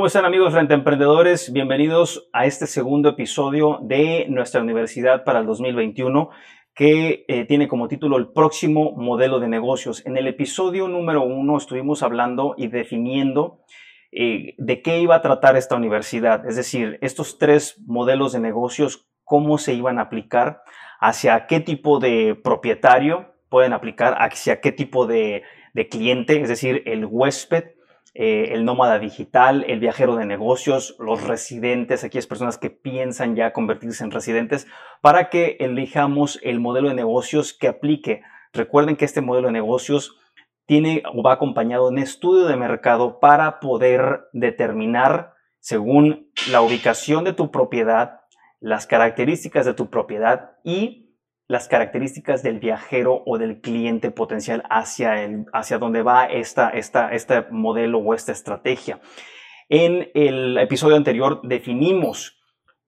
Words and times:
¿Cómo 0.00 0.06
están 0.06 0.24
amigos 0.24 0.54
renta 0.54 0.72
emprendedores? 0.72 1.52
Bienvenidos 1.52 2.30
a 2.32 2.46
este 2.46 2.66
segundo 2.66 3.10
episodio 3.10 3.80
de 3.82 4.24
nuestra 4.30 4.62
universidad 4.62 5.24
para 5.24 5.40
el 5.40 5.46
2021 5.46 6.30
que 6.74 7.26
eh, 7.28 7.44
tiene 7.44 7.68
como 7.68 7.86
título 7.86 8.16
el 8.16 8.28
próximo 8.28 8.92
modelo 8.96 9.40
de 9.40 9.48
negocios. 9.48 10.02
En 10.06 10.16
el 10.16 10.26
episodio 10.26 10.88
número 10.88 11.22
uno 11.22 11.58
estuvimos 11.58 12.02
hablando 12.02 12.54
y 12.56 12.68
definiendo 12.68 13.60
eh, 14.10 14.54
de 14.56 14.80
qué 14.80 15.00
iba 15.00 15.16
a 15.16 15.20
tratar 15.20 15.58
esta 15.58 15.76
universidad, 15.76 16.48
es 16.48 16.56
decir, 16.56 16.98
estos 17.02 17.36
tres 17.36 17.78
modelos 17.86 18.32
de 18.32 18.40
negocios, 18.40 19.06
cómo 19.22 19.58
se 19.58 19.74
iban 19.74 19.98
a 19.98 20.04
aplicar, 20.04 20.62
hacia 20.98 21.46
qué 21.46 21.60
tipo 21.60 21.98
de 22.00 22.40
propietario 22.42 23.34
pueden 23.50 23.74
aplicar, 23.74 24.16
hacia 24.18 24.62
qué 24.62 24.72
tipo 24.72 25.06
de, 25.06 25.42
de 25.74 25.88
cliente, 25.88 26.40
es 26.40 26.48
decir, 26.48 26.84
el 26.86 27.04
huésped, 27.04 27.74
eh, 28.14 28.48
el 28.52 28.64
nómada 28.64 28.98
digital, 28.98 29.64
el 29.68 29.78
viajero 29.78 30.16
de 30.16 30.26
negocios, 30.26 30.96
los 30.98 31.22
residentes, 31.22 32.02
aquellas 32.02 32.26
personas 32.26 32.58
que 32.58 32.70
piensan 32.70 33.36
ya 33.36 33.52
convertirse 33.52 34.02
en 34.02 34.10
residentes, 34.10 34.66
para 35.00 35.30
que 35.30 35.56
elijamos 35.60 36.40
el 36.42 36.58
modelo 36.58 36.88
de 36.88 36.94
negocios 36.94 37.52
que 37.52 37.68
aplique. 37.68 38.22
Recuerden 38.52 38.96
que 38.96 39.04
este 39.04 39.20
modelo 39.20 39.46
de 39.46 39.52
negocios 39.52 40.18
tiene 40.66 41.02
o 41.14 41.22
va 41.22 41.34
acompañado 41.34 41.86
de 41.86 41.92
un 41.92 41.98
estudio 41.98 42.46
de 42.46 42.56
mercado 42.56 43.20
para 43.20 43.60
poder 43.60 44.22
determinar, 44.32 45.34
según 45.58 46.30
la 46.50 46.62
ubicación 46.62 47.24
de 47.24 47.32
tu 47.32 47.50
propiedad, 47.50 48.20
las 48.60 48.86
características 48.86 49.66
de 49.66 49.74
tu 49.74 49.88
propiedad 49.88 50.52
y 50.64 50.99
las 51.50 51.66
características 51.66 52.44
del 52.44 52.60
viajero 52.60 53.24
o 53.26 53.36
del 53.36 53.60
cliente 53.60 54.12
potencial 54.12 54.62
hacia, 54.70 55.24
el, 55.24 55.46
hacia 55.52 55.78
donde 55.78 56.00
va 56.02 56.26
esta, 56.26 56.68
esta, 56.70 57.12
este 57.12 57.44
modelo 57.50 57.98
o 57.98 58.14
esta 58.14 58.30
estrategia. 58.30 59.00
En 59.68 60.12
el 60.14 60.56
episodio 60.58 60.94
anterior 60.94 61.40
definimos 61.42 62.40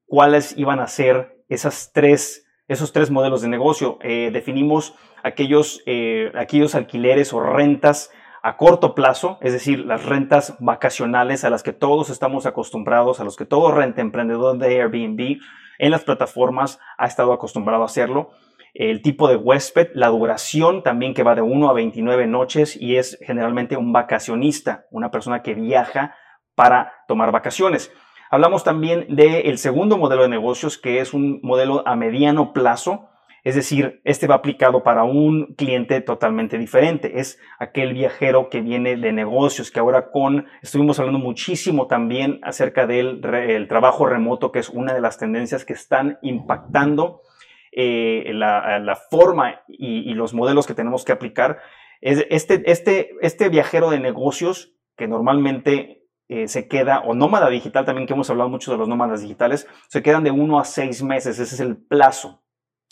cuáles 0.06 0.56
iban 0.56 0.78
a 0.78 0.86
ser 0.86 1.44
esas 1.48 1.90
tres, 1.92 2.46
esos 2.68 2.92
tres 2.92 3.10
modelos 3.10 3.42
de 3.42 3.48
negocio. 3.48 3.98
Eh, 4.00 4.30
definimos 4.32 4.94
aquellos, 5.24 5.82
eh, 5.86 6.30
aquellos 6.36 6.76
alquileres 6.76 7.32
o 7.32 7.40
rentas 7.40 8.12
a 8.44 8.56
corto 8.56 8.94
plazo, 8.94 9.38
es 9.40 9.52
decir, 9.52 9.80
las 9.80 10.04
rentas 10.04 10.54
vacacionales 10.60 11.42
a 11.42 11.50
las 11.50 11.64
que 11.64 11.72
todos 11.72 12.10
estamos 12.10 12.46
acostumbrados, 12.46 13.18
a 13.18 13.24
los 13.24 13.36
que 13.36 13.44
todo 13.44 13.72
renta 13.72 14.02
emprendedor 14.02 14.56
de 14.58 14.82
Airbnb 14.82 15.40
en 15.80 15.90
las 15.90 16.04
plataformas 16.04 16.78
ha 16.96 17.06
estado 17.06 17.32
acostumbrado 17.32 17.82
a 17.82 17.86
hacerlo 17.86 18.30
el 18.74 19.02
tipo 19.02 19.28
de 19.28 19.36
huésped, 19.36 19.88
la 19.94 20.08
duración 20.08 20.82
también 20.82 21.14
que 21.14 21.22
va 21.22 21.34
de 21.34 21.42
1 21.42 21.68
a 21.68 21.72
29 21.72 22.26
noches 22.26 22.76
y 22.80 22.96
es 22.96 23.18
generalmente 23.22 23.76
un 23.76 23.92
vacacionista, 23.92 24.86
una 24.90 25.10
persona 25.10 25.42
que 25.42 25.54
viaja 25.54 26.16
para 26.54 26.92
tomar 27.06 27.32
vacaciones. 27.32 27.92
Hablamos 28.30 28.64
también 28.64 29.14
del 29.14 29.58
segundo 29.58 29.98
modelo 29.98 30.22
de 30.22 30.28
negocios 30.28 30.78
que 30.78 31.00
es 31.00 31.12
un 31.12 31.40
modelo 31.42 31.86
a 31.86 31.96
mediano 31.96 32.54
plazo, 32.54 33.08
es 33.44 33.56
decir, 33.56 34.00
este 34.04 34.28
va 34.28 34.36
aplicado 34.36 34.84
para 34.84 35.02
un 35.02 35.54
cliente 35.56 36.00
totalmente 36.00 36.58
diferente. 36.58 37.18
Es 37.18 37.40
aquel 37.58 37.92
viajero 37.92 38.48
que 38.48 38.60
viene 38.60 38.96
de 38.96 39.12
negocios, 39.12 39.72
que 39.72 39.80
ahora 39.80 40.12
con, 40.12 40.46
estuvimos 40.62 41.00
hablando 41.00 41.18
muchísimo 41.18 41.88
también 41.88 42.38
acerca 42.42 42.86
del 42.86 43.20
el 43.24 43.66
trabajo 43.66 44.06
remoto, 44.06 44.52
que 44.52 44.60
es 44.60 44.68
una 44.68 44.94
de 44.94 45.00
las 45.00 45.18
tendencias 45.18 45.64
que 45.64 45.72
están 45.72 46.18
impactando 46.22 47.22
eh, 47.72 48.30
la, 48.34 48.98
forma 49.10 49.62
y, 49.66 50.12
los 50.14 50.34
modelos 50.34 50.66
que 50.66 50.74
tenemos 50.74 51.04
que 51.04 51.12
aplicar. 51.12 51.58
Es 52.00 52.26
este, 52.30 52.70
este, 52.70 53.10
este 53.20 53.48
viajero 53.48 53.90
de 53.90 54.00
negocios 54.00 54.74
que 54.96 55.08
normalmente 55.08 56.04
eh, 56.28 56.48
se 56.48 56.68
queda, 56.68 57.00
o 57.00 57.14
nómada 57.14 57.48
digital 57.48 57.84
también, 57.84 58.06
que 58.06 58.12
hemos 58.12 58.28
hablado 58.30 58.50
mucho 58.50 58.72
de 58.72 58.78
los 58.78 58.88
nómadas 58.88 59.22
digitales, 59.22 59.66
se 59.88 60.02
quedan 60.02 60.24
de 60.24 60.30
uno 60.30 60.60
a 60.60 60.64
seis 60.64 61.02
meses, 61.02 61.38
ese 61.38 61.54
es 61.54 61.60
el 61.60 61.76
plazo. 61.76 62.42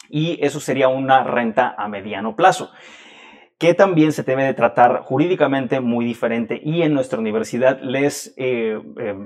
Y 0.08 0.44
eso 0.44 0.60
sería 0.60 0.88
una 0.88 1.24
renta 1.24 1.74
a 1.76 1.88
mediano 1.88 2.34
plazo 2.34 2.70
que 3.58 3.74
también 3.74 4.12
se 4.12 4.22
debe 4.22 4.44
de 4.44 4.54
tratar 4.54 5.02
jurídicamente 5.02 5.80
muy 5.80 6.06
diferente 6.06 6.58
y 6.64 6.80
en 6.80 6.94
nuestra 6.94 7.18
universidad 7.18 7.78
les 7.82 8.32
eh, 8.38 8.80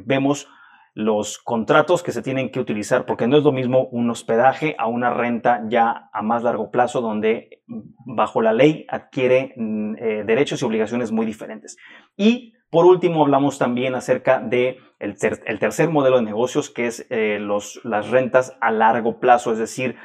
vemos 0.04 0.48
los 0.94 1.38
contratos 1.38 2.04
que 2.04 2.12
se 2.12 2.22
tienen 2.22 2.50
que 2.50 2.60
utilizar, 2.60 3.04
porque 3.04 3.26
no 3.26 3.36
es 3.36 3.42
lo 3.42 3.50
mismo 3.50 3.88
un 3.90 4.08
hospedaje 4.10 4.76
a 4.78 4.86
una 4.86 5.10
renta 5.10 5.64
ya 5.68 6.08
a 6.12 6.22
más 6.22 6.44
largo 6.44 6.70
plazo, 6.70 7.00
donde 7.00 7.62
bajo 8.06 8.40
la 8.40 8.52
ley 8.52 8.86
adquiere 8.88 9.52
mm, 9.56 9.96
eh, 9.98 10.24
derechos 10.24 10.62
y 10.62 10.64
obligaciones 10.64 11.10
muy 11.10 11.26
diferentes. 11.26 11.76
Y 12.16 12.54
por 12.70 12.86
último, 12.86 13.22
hablamos 13.22 13.58
también 13.58 13.94
acerca 13.94 14.40
de 14.40 14.78
el, 14.98 15.16
tercer 15.16 15.90
modelo 15.90 16.16
de 16.16 16.24
negocios, 16.24 16.70
que 16.70 16.86
es 16.86 17.06
eh, 17.10 17.38
los, 17.40 17.80
las 17.84 18.10
rentas 18.10 18.56
a 18.60 18.70
largo 18.72 19.20
plazo, 19.20 19.52
es 19.52 19.58
decir, 19.58 19.96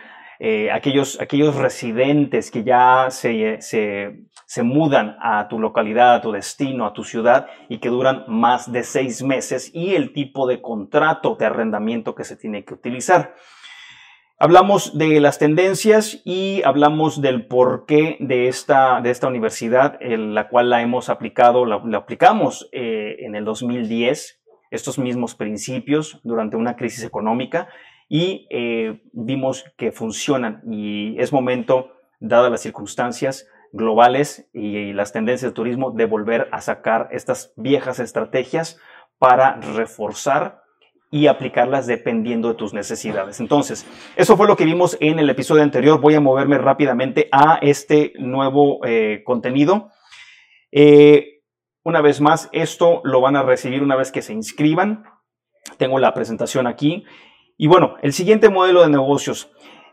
eh, 0.41 0.71
aquellos, 0.71 1.19
aquellos 1.19 1.55
residentes 1.55 2.49
que 2.49 2.63
ya 2.63 3.07
se, 3.09 3.57
se, 3.59 4.63
mudan 4.63 5.17
a 5.21 5.49
tu 5.49 5.59
localidad, 5.59 6.15
a 6.15 6.21
tu 6.21 6.31
destino, 6.31 6.85
a 6.85 6.93
tu 6.93 7.03
ciudad 7.03 7.47
y 7.67 7.79
que 7.79 7.89
duran 7.89 8.23
más 8.29 8.71
de 8.71 8.83
seis 8.83 9.21
meses 9.21 9.69
y 9.73 9.95
el 9.95 10.13
tipo 10.13 10.47
de 10.47 10.61
contrato 10.61 11.35
de 11.35 11.45
arrendamiento 11.45 12.15
que 12.15 12.23
se 12.23 12.37
tiene 12.37 12.63
que 12.63 12.73
utilizar. 12.73 13.35
Hablamos 14.39 14.97
de 14.97 15.19
las 15.19 15.39
tendencias 15.39 16.21
y 16.23 16.61
hablamos 16.63 17.21
del 17.21 17.45
porqué 17.45 18.15
de 18.21 18.47
esta, 18.47 19.01
de 19.01 19.09
esta 19.09 19.27
universidad, 19.27 19.97
en 19.99 20.33
la 20.33 20.47
cual 20.47 20.69
la 20.69 20.81
hemos 20.81 21.09
aplicado, 21.09 21.65
la, 21.65 21.81
aplicamos 21.97 22.69
eh, 22.71 23.17
en 23.19 23.35
el 23.35 23.43
2010, 23.43 24.41
estos 24.71 24.97
mismos 24.99 25.35
principios 25.35 26.21
durante 26.23 26.55
una 26.55 26.77
crisis 26.77 27.03
económica 27.03 27.67
y 28.09 28.47
eh, 28.49 29.01
vimos 29.13 29.63
que 29.77 29.91
funcionan 29.91 30.61
y 30.69 31.15
es 31.21 31.31
momento, 31.31 31.93
dadas 32.19 32.51
las 32.51 32.61
circunstancias 32.61 33.47
globales 33.71 34.49
y 34.51 34.93
las 34.93 35.13
tendencias 35.13 35.51
de 35.51 35.55
turismo, 35.55 35.91
de 35.91 36.05
volver 36.05 36.49
a 36.51 36.59
sacar 36.59 37.07
estas 37.11 37.53
viejas 37.55 37.99
estrategias 37.99 38.79
para 39.19 39.57
reforzar 39.61 40.63
y 41.11 41.27
aplicarlas 41.27 41.85
dependiendo 41.85 42.49
de 42.49 42.55
tus 42.55 42.73
necesidades. 42.73 43.39
Entonces, 43.39 43.85
eso 44.15 44.35
fue 44.37 44.47
lo 44.47 44.55
que 44.55 44.65
vimos 44.65 44.97
en 44.99 45.19
el 45.19 45.29
episodio 45.29 45.61
anterior. 45.61 46.01
Voy 46.01 46.15
a 46.15 46.19
moverme 46.19 46.57
rápidamente 46.57 47.29
a 47.31 47.59
este 47.61 48.13
nuevo 48.17 48.83
eh, 48.85 49.21
contenido. 49.23 49.89
Eh, 50.71 51.41
una 51.83 52.01
vez 52.01 52.21
más, 52.21 52.49
esto 52.53 53.01
lo 53.03 53.21
van 53.21 53.35
a 53.35 53.43
recibir 53.43 53.83
una 53.83 53.95
vez 53.95 54.11
que 54.11 54.21
se 54.21 54.33
inscriban. 54.33 55.03
Tengo 55.77 55.99
la 55.99 56.13
presentación 56.13 56.65
aquí 56.67 57.05
y 57.61 57.67
bueno, 57.67 57.97
el 58.01 58.13
siguiente 58.13 58.47
modelo 58.47 58.83
de 58.83 58.89
negocios. 58.89 59.51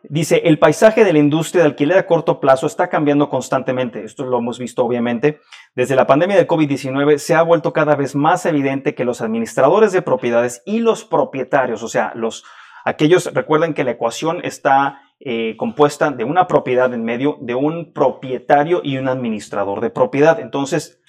Dice, 0.08 0.42
el 0.44 0.60
paisaje 0.60 1.02
de 1.02 1.12
la 1.12 1.18
industria 1.18 1.64
de 1.64 1.70
alquiler 1.70 1.98
a 1.98 2.06
corto 2.06 2.38
plazo 2.38 2.68
está 2.68 2.88
cambiando 2.88 3.28
constantemente. 3.28 4.04
Esto 4.04 4.24
lo 4.24 4.38
hemos 4.38 4.60
visto 4.60 4.84
obviamente. 4.84 5.40
Desde 5.74 5.96
la 5.96 6.06
pandemia 6.06 6.36
del 6.36 6.46
COVID-19 6.46 7.18
se 7.18 7.34
ha 7.34 7.42
vuelto 7.42 7.72
cada 7.72 7.96
vez 7.96 8.14
más 8.14 8.46
evidente 8.46 8.94
que 8.94 9.04
los 9.04 9.20
administradores 9.20 9.90
de 9.90 10.00
propiedades 10.00 10.62
y 10.64 10.78
los 10.78 11.04
propietarios, 11.04 11.82
o 11.82 11.88
sea, 11.88 12.12
los, 12.14 12.44
aquellos, 12.84 13.34
recuerden 13.34 13.74
que 13.74 13.82
la 13.82 13.90
ecuación 13.90 14.44
está 14.44 15.00
eh, 15.18 15.56
compuesta 15.56 16.12
de 16.12 16.22
una 16.22 16.46
propiedad 16.46 16.94
en 16.94 17.02
medio, 17.02 17.36
de 17.40 17.56
un 17.56 17.92
propietario 17.92 18.80
y 18.84 18.96
un 18.98 19.08
administrador 19.08 19.80
de 19.80 19.90
propiedad. 19.90 20.38
Entonces, 20.38 21.00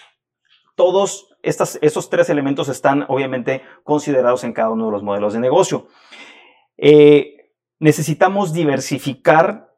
todos 0.73 1.37
estas, 1.43 1.77
esos 1.83 2.09
tres 2.09 2.31
elementos 2.31 2.67
están 2.67 3.05
obviamente 3.09 3.61
considerados 3.83 4.43
en 4.43 4.53
cada 4.53 4.71
uno 4.71 4.87
de 4.87 4.91
los 4.93 5.03
modelos 5.03 5.33
de 5.33 5.39
negocio. 5.39 5.87
Eh, 6.77 7.51
necesitamos 7.79 8.53
diversificar, 8.53 9.73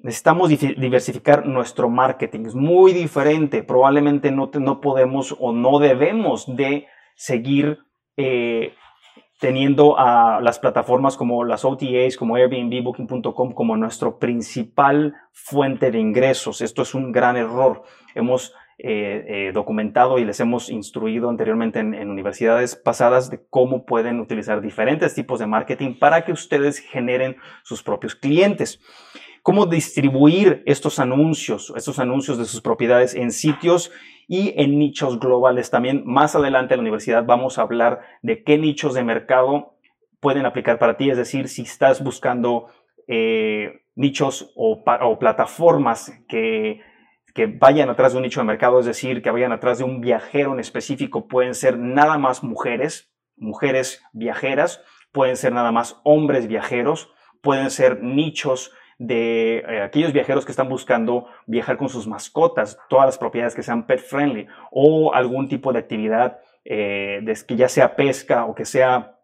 necesitamos 0.00 0.48
diversificar 0.48 1.46
nuestro 1.46 1.88
marketing. 1.88 2.46
Es 2.46 2.54
muy 2.54 2.92
diferente. 2.92 3.62
Probablemente 3.62 4.30
no, 4.30 4.50
no 4.52 4.80
podemos 4.80 5.34
o 5.38 5.52
no 5.52 5.78
debemos 5.78 6.54
de 6.54 6.86
seguir 7.14 7.78
eh, 8.16 8.74
teniendo 9.40 9.98
a 9.98 10.40
las 10.40 10.58
plataformas 10.58 11.16
como 11.16 11.44
las 11.44 11.64
OTAs, 11.64 12.16
como 12.16 12.36
Airbnb, 12.36 12.82
Booking.com 12.82 13.52
como 13.52 13.76
nuestro 13.76 14.18
principal 14.18 15.14
fuente 15.32 15.90
de 15.90 15.98
ingresos. 15.98 16.60
Esto 16.60 16.82
es 16.82 16.94
un 16.94 17.12
gran 17.12 17.36
error. 17.36 17.82
Hemos 18.14 18.54
eh, 18.78 19.24
eh, 19.48 19.52
documentado 19.54 20.18
y 20.18 20.26
les 20.26 20.38
hemos 20.38 20.68
instruido 20.68 21.30
anteriormente 21.30 21.78
en, 21.78 22.10
universidades 22.10 22.76
pasadas 22.76 23.30
de 23.30 23.40
cómo 23.48 23.86
pueden 23.86 24.20
utilizar 24.20 24.60
diferentes 24.60 25.14
tipos 25.14 25.38
de 25.38 25.46
marketing 25.46 25.98
para 25.98 26.26
que 26.26 26.32
ustedes 26.32 26.80
generen 26.80 27.38
sus 27.62 27.82
propios 27.82 28.14
clientes. 28.14 28.78
Cómo 29.42 29.64
distribuir 29.64 30.62
estos 30.66 30.98
anuncios, 30.98 31.72
estos 31.74 31.98
anuncios 31.98 32.36
de 32.36 32.44
sus 32.44 32.60
propiedades 32.60 33.14
en 33.14 33.30
sitios 33.30 33.90
y 34.28 34.52
en 34.60 34.78
nichos 34.78 35.18
globales. 35.20 35.70
También 35.70 36.02
más 36.04 36.36
adelante 36.36 36.74
en 36.74 36.78
la 36.80 36.82
universidad 36.82 37.24
vamos 37.24 37.58
a 37.58 37.62
hablar 37.62 38.02
de 38.20 38.42
qué 38.42 38.58
nichos 38.58 38.92
de 38.92 39.04
mercado 39.04 39.78
pueden 40.20 40.44
aplicar 40.44 40.78
para 40.78 40.98
ti, 40.98 41.08
es 41.08 41.16
decir, 41.16 41.48
si 41.48 41.62
estás 41.62 42.04
buscando 42.04 42.66
eh, 43.08 43.84
nichos 43.94 44.52
o, 44.54 44.82
o 44.84 45.18
plataformas 45.18 46.12
que 46.28 46.82
que 47.36 47.44
vayan 47.44 47.90
atrás 47.90 48.12
de 48.12 48.16
un 48.16 48.22
nicho 48.22 48.40
de 48.40 48.46
mercado, 48.46 48.80
es 48.80 48.86
decir, 48.86 49.20
que 49.20 49.30
vayan 49.30 49.52
atrás 49.52 49.76
de 49.76 49.84
un 49.84 50.00
viajero 50.00 50.54
en 50.54 50.58
específico, 50.58 51.28
pueden 51.28 51.54
ser 51.54 51.76
nada 51.76 52.16
más 52.16 52.42
mujeres, 52.42 53.12
mujeres 53.36 54.02
viajeras, 54.14 54.82
pueden 55.12 55.36
ser 55.36 55.52
nada 55.52 55.70
más 55.70 56.00
hombres 56.02 56.46
viajeros, 56.46 57.12
pueden 57.42 57.70
ser 57.70 58.02
nichos 58.02 58.72
de 58.98 59.58
eh, 59.58 59.82
aquellos 59.82 60.14
viajeros 60.14 60.46
que 60.46 60.50
están 60.50 60.70
buscando 60.70 61.26
viajar 61.46 61.76
con 61.76 61.90
sus 61.90 62.06
mascotas, 62.06 62.78
todas 62.88 63.04
las 63.04 63.18
propiedades 63.18 63.54
que 63.54 63.62
sean 63.62 63.86
pet 63.86 64.00
friendly 64.00 64.46
o 64.70 65.12
algún 65.12 65.46
tipo 65.46 65.74
de 65.74 65.80
actividad 65.80 66.38
eh, 66.64 67.22
que 67.46 67.56
ya 67.56 67.68
sea 67.68 67.96
pesca 67.96 68.46
o 68.46 68.54
que 68.54 68.64
sea 68.64 69.15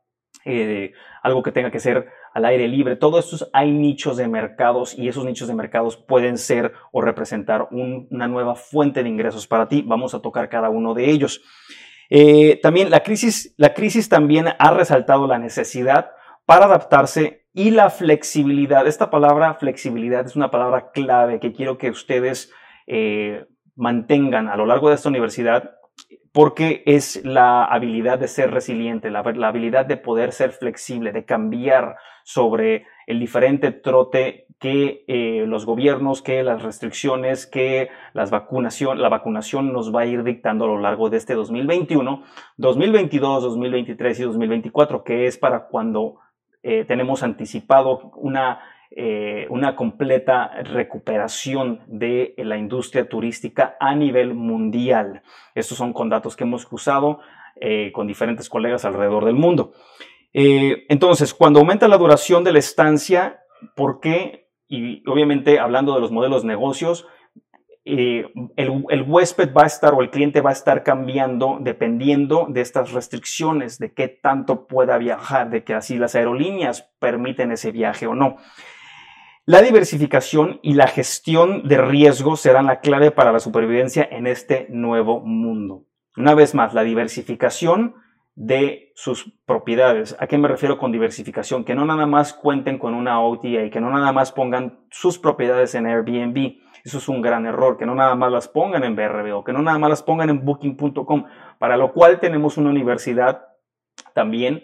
eh, 0.44 0.92
algo 1.22 1.42
que 1.42 1.52
tenga 1.52 1.70
que 1.70 1.80
ser 1.80 2.08
al 2.34 2.44
aire 2.44 2.68
libre. 2.68 2.96
Todos 2.96 3.24
estos 3.24 3.50
hay 3.52 3.70
nichos 3.70 4.16
de 4.16 4.28
mercados 4.28 4.98
y 4.98 5.08
esos 5.08 5.24
nichos 5.24 5.48
de 5.48 5.54
mercados 5.54 5.96
pueden 5.96 6.38
ser 6.38 6.72
o 6.90 7.00
representar 7.00 7.68
una 7.70 8.28
nueva 8.28 8.54
fuente 8.54 9.02
de 9.02 9.08
ingresos 9.08 9.46
para 9.46 9.68
ti. 9.68 9.84
Vamos 9.86 10.14
a 10.14 10.20
tocar 10.20 10.48
cada 10.48 10.70
uno 10.70 10.94
de 10.94 11.10
ellos. 11.10 11.42
también 12.62 12.90
la 12.90 13.00
crisis, 13.00 13.54
la 13.58 13.74
crisis 13.74 14.08
también 14.08 14.46
ha 14.58 14.70
resaltado 14.70 15.26
la 15.26 15.38
necesidad 15.38 16.10
para 16.46 16.66
adaptarse 16.66 17.42
y 17.54 17.70
la 17.70 17.90
flexibilidad. 17.90 18.86
Esta 18.86 19.10
palabra 19.10 19.54
flexibilidad 19.54 20.24
es 20.24 20.36
una 20.36 20.50
palabra 20.50 20.90
clave 20.92 21.40
que 21.40 21.52
quiero 21.52 21.78
que 21.78 21.90
ustedes 21.90 22.52
eh, 22.86 23.46
mantengan 23.74 24.48
a 24.48 24.56
lo 24.56 24.66
largo 24.66 24.88
de 24.88 24.94
esta 24.94 25.08
universidad 25.08 25.76
porque 26.32 26.82
es 26.86 27.22
la 27.24 27.64
habilidad 27.64 28.18
de 28.18 28.26
ser 28.26 28.50
resiliente, 28.50 29.10
la, 29.10 29.20
habilidad 29.20 29.84
de 29.84 29.98
poder 29.98 30.32
ser 30.32 30.52
flexible, 30.52 31.12
de 31.12 31.24
cambiar 31.26 31.96
sobre 32.24 32.86
el 33.06 33.20
diferente 33.20 33.70
trote 33.70 34.46
que 34.58 35.04
eh, 35.08 35.44
los 35.46 35.66
gobiernos, 35.66 36.22
que 36.22 36.42
las 36.42 36.62
restricciones, 36.62 37.46
que 37.46 37.90
las 38.14 38.30
vacunación, 38.30 39.02
la 39.02 39.08
vacunación 39.08 39.72
nos 39.72 39.94
va 39.94 40.02
a 40.02 40.06
ir 40.06 40.22
dictando 40.22 40.64
a 40.64 40.68
lo 40.68 40.78
largo 40.78 41.10
de 41.10 41.18
este 41.18 41.34
2021, 41.34 42.22
2022, 42.56 43.42
2023 43.42 44.20
y 44.20 44.22
2024, 44.22 45.04
que 45.04 45.26
es 45.26 45.36
para 45.36 45.66
cuando 45.66 46.16
eh, 46.62 46.84
tenemos 46.84 47.24
anticipado 47.24 48.12
una, 48.14 48.60
eh, 48.96 49.46
una 49.50 49.76
completa 49.76 50.50
recuperación 50.62 51.80
de 51.86 52.34
la 52.38 52.56
industria 52.56 53.08
turística 53.08 53.76
a 53.80 53.94
nivel 53.94 54.34
mundial. 54.34 55.22
Estos 55.54 55.78
son 55.78 55.92
con 55.92 56.08
datos 56.08 56.36
que 56.36 56.44
hemos 56.44 56.66
usado 56.70 57.20
eh, 57.60 57.92
con 57.92 58.06
diferentes 58.06 58.48
colegas 58.48 58.84
alrededor 58.84 59.24
del 59.24 59.34
mundo. 59.34 59.72
entonces, 60.34 61.34
cuando 61.34 61.60
aumenta 61.60 61.88
la 61.88 61.98
duración 61.98 62.42
de 62.42 62.52
la 62.52 62.58
estancia, 62.58 63.42
¿por 63.76 64.00
qué? 64.00 64.48
Y 64.66 65.06
obviamente 65.06 65.58
hablando 65.58 65.94
de 65.94 66.00
los 66.00 66.10
modelos 66.10 66.42
de 66.42 66.48
negocios, 66.48 67.06
el, 67.84 69.04
huésped 69.06 69.52
va 69.52 69.64
a 69.64 69.66
estar 69.66 69.92
o 69.94 70.02
el 70.02 70.10
cliente 70.10 70.40
va 70.40 70.50
a 70.50 70.52
estar 70.52 70.84
cambiando 70.84 71.58
dependiendo 71.60 72.46
de 72.48 72.60
estas 72.60 72.92
restricciones, 72.92 73.78
de 73.78 73.92
qué 73.92 74.08
tanto 74.08 74.66
pueda 74.66 74.98
viajar, 74.98 75.50
de 75.50 75.64
que 75.64 75.74
así 75.74 75.98
las 75.98 76.14
aerolíneas 76.14 76.88
permiten 77.00 77.50
ese 77.50 77.72
viaje 77.72 78.06
o 78.06 78.14
no. 78.14 78.36
La 79.44 79.60
diversificación 79.62 80.60
y 80.62 80.74
la 80.74 80.86
gestión 80.86 81.66
de 81.66 81.78
riesgo 81.78 82.36
serán 82.36 82.66
la 82.66 82.80
clave 82.80 83.10
para 83.10 83.32
la 83.32 83.40
supervivencia 83.40 84.06
en 84.10 84.26
este 84.26 84.66
nuevo 84.70 85.20
mundo. 85.20 85.86
Una 86.16 86.34
vez 86.34 86.54
más, 86.54 86.74
la 86.74 86.84
diversificación 86.84 87.96
de 88.34 88.92
sus 88.94 89.32
propiedades. 89.44 90.16
¿A 90.20 90.26
qué 90.26 90.38
me 90.38 90.48
refiero 90.48 90.78
con 90.78 90.92
diversificación? 90.92 91.64
Que 91.64 91.74
no 91.74 91.84
nada 91.84 92.06
más 92.06 92.32
cuenten 92.32 92.78
con 92.78 92.94
una 92.94 93.20
OTA 93.20 93.64
y 93.64 93.70
que 93.70 93.80
no 93.80 93.90
nada 93.90 94.12
más 94.12 94.32
pongan 94.32 94.86
sus 94.90 95.18
propiedades 95.18 95.74
en 95.74 95.86
Airbnb 95.86 96.62
eso 96.84 96.98
es 96.98 97.08
un 97.08 97.22
gran 97.22 97.46
error, 97.46 97.76
que 97.76 97.86
no 97.86 97.94
nada 97.94 98.14
más 98.14 98.32
las 98.32 98.48
pongan 98.48 98.82
en 98.82 98.96
BRB 98.96 99.44
que 99.44 99.52
no 99.52 99.62
nada 99.62 99.78
más 99.78 99.90
las 99.90 100.02
pongan 100.02 100.30
en 100.30 100.44
booking.com, 100.44 101.24
para 101.58 101.76
lo 101.76 101.92
cual 101.92 102.18
tenemos 102.18 102.56
una 102.56 102.70
universidad 102.70 103.46
también. 104.14 104.62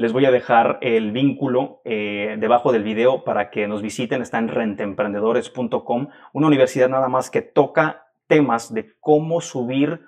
Les 0.00 0.14
voy 0.14 0.24
a 0.24 0.30
dejar 0.30 0.78
el 0.80 1.12
vínculo 1.12 1.82
eh, 1.84 2.36
debajo 2.38 2.72
del 2.72 2.82
video 2.82 3.22
para 3.22 3.50
que 3.50 3.68
nos 3.68 3.82
visiten. 3.82 4.22
Está 4.22 4.38
en 4.38 4.48
rentemprendedores.com, 4.48 6.08
una 6.32 6.46
universidad 6.46 6.88
nada 6.88 7.08
más 7.08 7.28
que 7.28 7.42
toca 7.42 8.06
temas 8.26 8.72
de 8.72 8.94
cómo 8.98 9.42
subir 9.42 10.00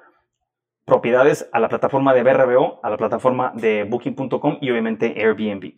propiedades 0.86 1.46
a 1.52 1.60
la 1.60 1.68
plataforma 1.68 2.14
de 2.14 2.22
BRBO, 2.22 2.80
a 2.82 2.88
la 2.88 2.96
plataforma 2.96 3.52
de 3.54 3.84
booking.com 3.84 4.56
y 4.62 4.70
obviamente 4.70 5.14
Airbnb. 5.22 5.74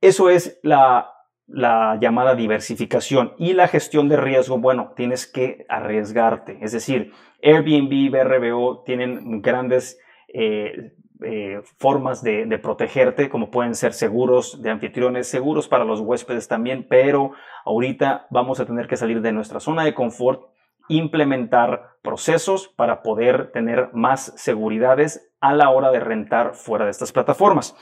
Eso 0.00 0.30
es 0.30 0.60
la 0.62 1.14
la 1.48 1.98
llamada 2.00 2.36
diversificación 2.36 3.32
y 3.38 3.54
la 3.54 3.66
gestión 3.66 4.08
de 4.08 4.18
riesgo, 4.18 4.58
bueno, 4.58 4.92
tienes 4.94 5.26
que 5.26 5.66
arriesgarte. 5.68 6.58
Es 6.60 6.70
decir, 6.70 7.12
Airbnb 7.42 8.10
BRBO 8.12 8.84
tienen 8.84 9.42
grandes 9.42 9.98
eh, 10.28 10.92
eh, 11.22 11.60
formas 11.78 12.22
de, 12.22 12.46
de, 12.46 12.58
protegerte, 12.58 13.28
como 13.28 13.50
pueden 13.50 13.74
ser 13.74 13.92
seguros 13.92 14.62
de 14.62 14.70
anfitriones, 14.70 15.28
seguros 15.28 15.68
para 15.68 15.84
los 15.84 16.00
huéspedes 16.00 16.48
también, 16.48 16.86
pero 16.88 17.32
ahorita 17.64 18.26
vamos 18.30 18.60
a 18.60 18.66
tener 18.66 18.86
que 18.86 18.96
salir 18.96 19.20
de 19.20 19.32
nuestra 19.32 19.60
zona 19.60 19.84
de 19.84 19.94
confort, 19.94 20.42
implementar 20.88 21.96
procesos 22.02 22.68
para 22.68 23.02
poder 23.02 23.52
tener 23.52 23.90
más 23.92 24.32
seguridades 24.36 25.30
a 25.40 25.52
la 25.54 25.70
hora 25.70 25.90
de 25.90 26.00
rentar 26.00 26.54
fuera 26.54 26.84
de 26.84 26.90
estas 26.90 27.12
plataformas. 27.12 27.76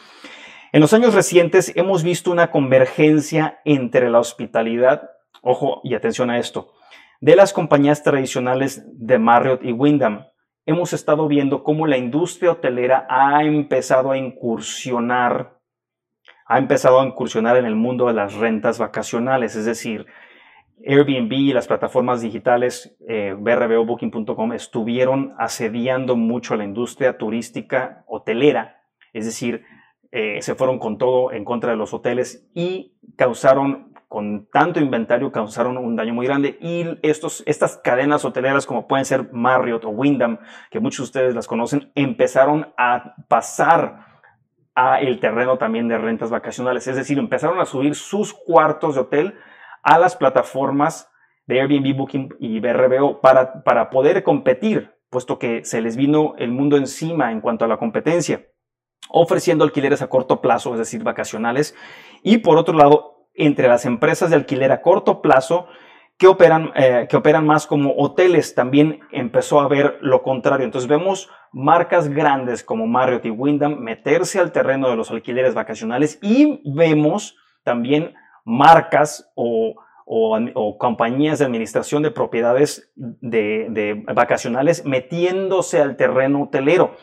En 0.73 0.81
los 0.81 0.93
años 0.93 1.15
recientes 1.15 1.73
hemos 1.77 2.03
visto 2.03 2.31
una 2.31 2.51
convergencia 2.51 3.61
entre 3.65 4.11
la 4.11 4.19
hospitalidad, 4.19 5.11
ojo 5.41 5.81
y 5.85 5.95
atención 5.95 6.29
a 6.31 6.39
esto, 6.39 6.73
de 7.21 7.37
las 7.37 7.53
compañías 7.53 8.03
tradicionales 8.03 8.85
de 8.93 9.19
Marriott 9.19 9.65
y 9.65 9.73
Wyndham. 9.73 10.27
Hemos 10.67 10.93
estado 10.93 11.29
viendo 11.29 11.63
cómo 11.63 11.87
la 11.87 11.97
industria 11.97 12.51
hotelera 12.51 13.07
ha 13.09 13.45
empezado 13.45 14.11
a 14.11 14.19
incursionar, 14.19 15.61
ha 16.45 16.59
empezado 16.59 17.01
a 17.01 17.07
incursionar 17.07 17.57
en 17.57 17.67
el 17.67 17.77
mundo 17.77 18.09
de 18.09 18.15
las 18.15 18.35
rentas 18.35 18.79
vacacionales, 18.79 19.55
es 19.55 19.65
decir, 19.65 20.07
Airbnb 20.85 21.33
y 21.33 21.53
las 21.53 21.69
plataformas 21.69 22.21
digitales 22.21 22.97
eh, 23.09 23.35
Booking.com 23.39 24.53
estuvieron 24.53 25.35
asediando 25.39 26.17
mucho 26.17 26.55
a 26.55 26.57
la 26.57 26.65
industria 26.65 27.17
turística 27.17 28.05
hotelera, 28.07 28.83
es 29.13 29.25
decir, 29.25 29.65
eh, 30.13 30.43
se 30.43 30.55
fueron 30.55 30.79
con 30.79 30.99
todo 30.99 31.33
en 31.33 31.45
contra 31.45 31.71
de 31.71 31.77
los 31.77 31.95
hoteles 31.95 32.49
y 32.55 32.97
causaron, 33.17 33.95
con 34.09 34.47
tanto 34.47 34.81
inventario, 34.81 35.33
causaron 35.33 35.77
un 35.79 35.97
daño 35.97 36.15
muy 36.15 36.27
grande. 36.27 36.59
Y 36.61 36.99
estos, 37.03 37.43
estas 37.47 37.79
cadenas 37.79 38.25
hoteleras, 38.25 38.67
como 38.67 38.87
pueden 38.87 39.05
ser 39.05 39.33
Marriott 39.33 39.85
o 39.85 39.91
Wyndham, 39.91 40.39
que 40.71 40.81
muchos 40.81 40.99
de 40.99 41.05
ustedes 41.05 41.35
las 41.35 41.47
conocen, 41.47 41.91
empezaron 41.95 42.73
a 42.77 43.15
pasar 43.29 44.07
a 44.75 45.01
el 45.01 45.19
terreno 45.21 45.59
también 45.59 45.89
de 45.89 45.99
rentas 45.99 46.31
vacacionales. 46.31 46.87
Es 46.87 46.97
decir, 46.97 47.19
empezaron 47.19 47.59
a 47.59 47.65
subir 47.65 47.95
sus 47.95 48.33
cuartos 48.33 48.95
de 48.95 49.01
hotel 49.01 49.35
a 49.83 49.99
las 49.99 50.17
plataformas 50.17 51.11
de 51.47 51.61
Airbnb, 51.61 51.97
Booking 51.97 52.37
y 52.39 52.61
BRBO 52.61 53.21
para, 53.21 53.63
para 53.65 53.91
poder 53.91 54.23
competir, 54.23 54.95
puesto 55.11 55.39
que 55.39 55.65
se 55.65 55.81
les 55.81 55.97
vino 55.97 56.35
el 56.39 56.51
mundo 56.51 56.77
encima 56.77 57.33
en 57.33 57.41
cuanto 57.41 57.65
a 57.65 57.69
la 57.69 57.79
competencia 57.79 58.47
ofreciendo 59.09 59.65
alquileres 59.65 60.03
a 60.03 60.09
corto 60.09 60.41
plazo, 60.41 60.73
es 60.73 60.79
decir, 60.79 61.03
vacacionales, 61.03 61.75
y 62.23 62.39
por 62.39 62.59
otro 62.59 62.77
lado, 62.77 63.16
entre 63.37 63.69
las 63.69 63.85
empresas 63.85 64.31
de 64.31 64.37
alquiler 64.37 64.73
a 64.73 64.83
corto 64.83 65.21
plazo 65.23 65.67
que 66.19 66.27
operan, 66.27 66.73
eh, 66.75 67.07
que 67.11 67.17
operan 67.17 67.47
más 67.47 67.67
como 67.67 67.95
hoteles, 67.97 68.55
también 68.55 69.01
empezó 69.13 69.61
a 69.61 69.69
ver 69.69 69.99
lo 70.01 70.23
contrario. 70.23 70.65
Entonces 70.65 70.89
vemos 70.89 71.29
marcas 71.53 72.09
grandes 72.09 72.65
como 72.65 72.87
Marriott 72.87 73.27
y 73.27 73.31
Wyndham 73.31 73.81
meterse 73.81 74.41
al 74.41 74.53
terreno 74.53 74.89
de 74.89 74.97
los 74.97 75.11
alquileres 75.11 75.55
vacacionales 75.55 76.19
y 76.23 76.63
vemos 76.65 77.37
también 77.65 78.15
marcas 78.45 79.31
o, 79.35 79.75
compañías 80.79 81.41
de 81.41 81.45
administración 81.45 82.05
de 82.05 82.13
propiedades 82.13 82.93
de 82.95 84.05
vacacionales 84.15 84.85
metiéndose 84.85 85.83
al 85.83 85.97
terreno 85.97 86.45
hotelero 86.45 86.95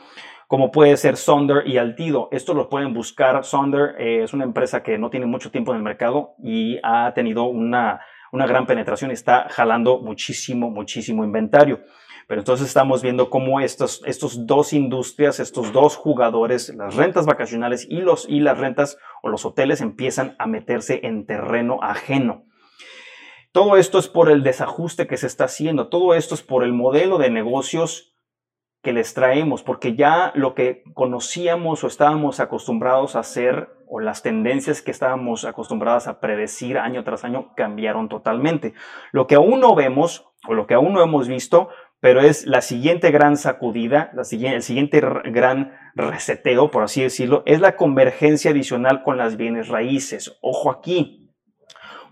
como 0.47 0.71
puede 0.71 0.97
ser 0.97 1.17
Sonder 1.17 1.67
y 1.67 1.77
Altido. 1.77 2.29
Esto 2.31 2.53
lo 2.53 2.69
pueden 2.69 2.93
buscar. 2.93 3.43
Sonder 3.43 3.95
eh, 3.99 4.23
es 4.23 4.33
una 4.33 4.43
empresa 4.43 4.83
que 4.83 4.97
no 4.97 5.09
tiene 5.09 5.25
mucho 5.25 5.51
tiempo 5.51 5.71
en 5.71 5.77
el 5.77 5.83
mercado 5.83 6.35
y 6.43 6.79
ha 6.83 7.13
tenido 7.13 7.45
una, 7.45 8.01
una 8.31 8.47
gran 8.47 8.65
penetración 8.65 9.11
y 9.11 9.13
está 9.13 9.47
jalando 9.49 9.99
muchísimo, 9.99 10.69
muchísimo 10.69 11.23
inventario. 11.23 11.81
Pero 12.27 12.41
entonces 12.41 12.67
estamos 12.67 13.01
viendo 13.01 13.29
cómo 13.29 13.59
estos, 13.59 14.01
estos 14.05 14.47
dos 14.47 14.73
industrias, 14.73 15.39
estos 15.39 15.73
dos 15.73 15.97
jugadores, 15.97 16.73
las 16.75 16.95
rentas 16.95 17.25
vacacionales 17.25 17.85
y, 17.89 17.97
los, 17.97 18.27
y 18.29 18.39
las 18.39 18.57
rentas 18.57 18.97
o 19.21 19.29
los 19.29 19.45
hoteles 19.45 19.81
empiezan 19.81 20.35
a 20.39 20.47
meterse 20.47 21.01
en 21.03 21.25
terreno 21.25 21.79
ajeno. 21.81 22.45
Todo 23.51 23.77
esto 23.77 23.99
es 23.99 24.07
por 24.07 24.31
el 24.31 24.41
desajuste 24.41 25.05
que 25.05 25.17
se 25.17 25.27
está 25.27 25.45
haciendo, 25.45 25.89
todo 25.89 26.15
esto 26.15 26.33
es 26.33 26.41
por 26.41 26.63
el 26.63 26.73
modelo 26.73 27.19
de 27.19 27.29
negocios 27.29 28.12
que 28.83 28.93
les 28.93 29.13
traemos, 29.13 29.63
porque 29.63 29.95
ya 29.95 30.33
lo 30.35 30.53
que 30.53 30.83
conocíamos 30.93 31.83
o 31.83 31.87
estábamos 31.87 32.41
acostumbrados 32.41 33.15
a 33.15 33.19
hacer, 33.19 33.69
o 33.87 33.99
las 33.99 34.23
tendencias 34.23 34.81
que 34.81 34.91
estábamos 34.91 35.45
acostumbrados 35.45 36.07
a 36.07 36.19
predecir 36.19 36.77
año 36.77 37.03
tras 37.03 37.23
año, 37.23 37.53
cambiaron 37.55 38.09
totalmente. 38.09 38.73
Lo 39.11 39.25
que 39.25 39.35
aún 39.35 39.61
no 39.61 39.73
vemos, 39.73 40.27
o 40.47 40.53
lo 40.53 40.67
que 40.67 40.73
aún 40.73 40.93
no 40.93 41.01
hemos 41.01 41.29
visto, 41.29 41.69
pero 42.01 42.19
es 42.19 42.45
la 42.45 42.59
siguiente 42.59 43.11
gran 43.11 43.37
sacudida, 43.37 44.11
la 44.13 44.25
siguiente, 44.25 44.57
el 44.57 44.63
siguiente 44.63 45.01
gran 45.31 45.71
reseteo, 45.95 46.69
por 46.69 46.83
así 46.83 47.01
decirlo, 47.01 47.43
es 47.45 47.61
la 47.61 47.77
convergencia 47.77 48.51
adicional 48.51 49.03
con 49.03 49.17
las 49.17 49.37
bienes 49.37 49.69
raíces. 49.69 50.37
Ojo 50.41 50.69
aquí. 50.69 51.22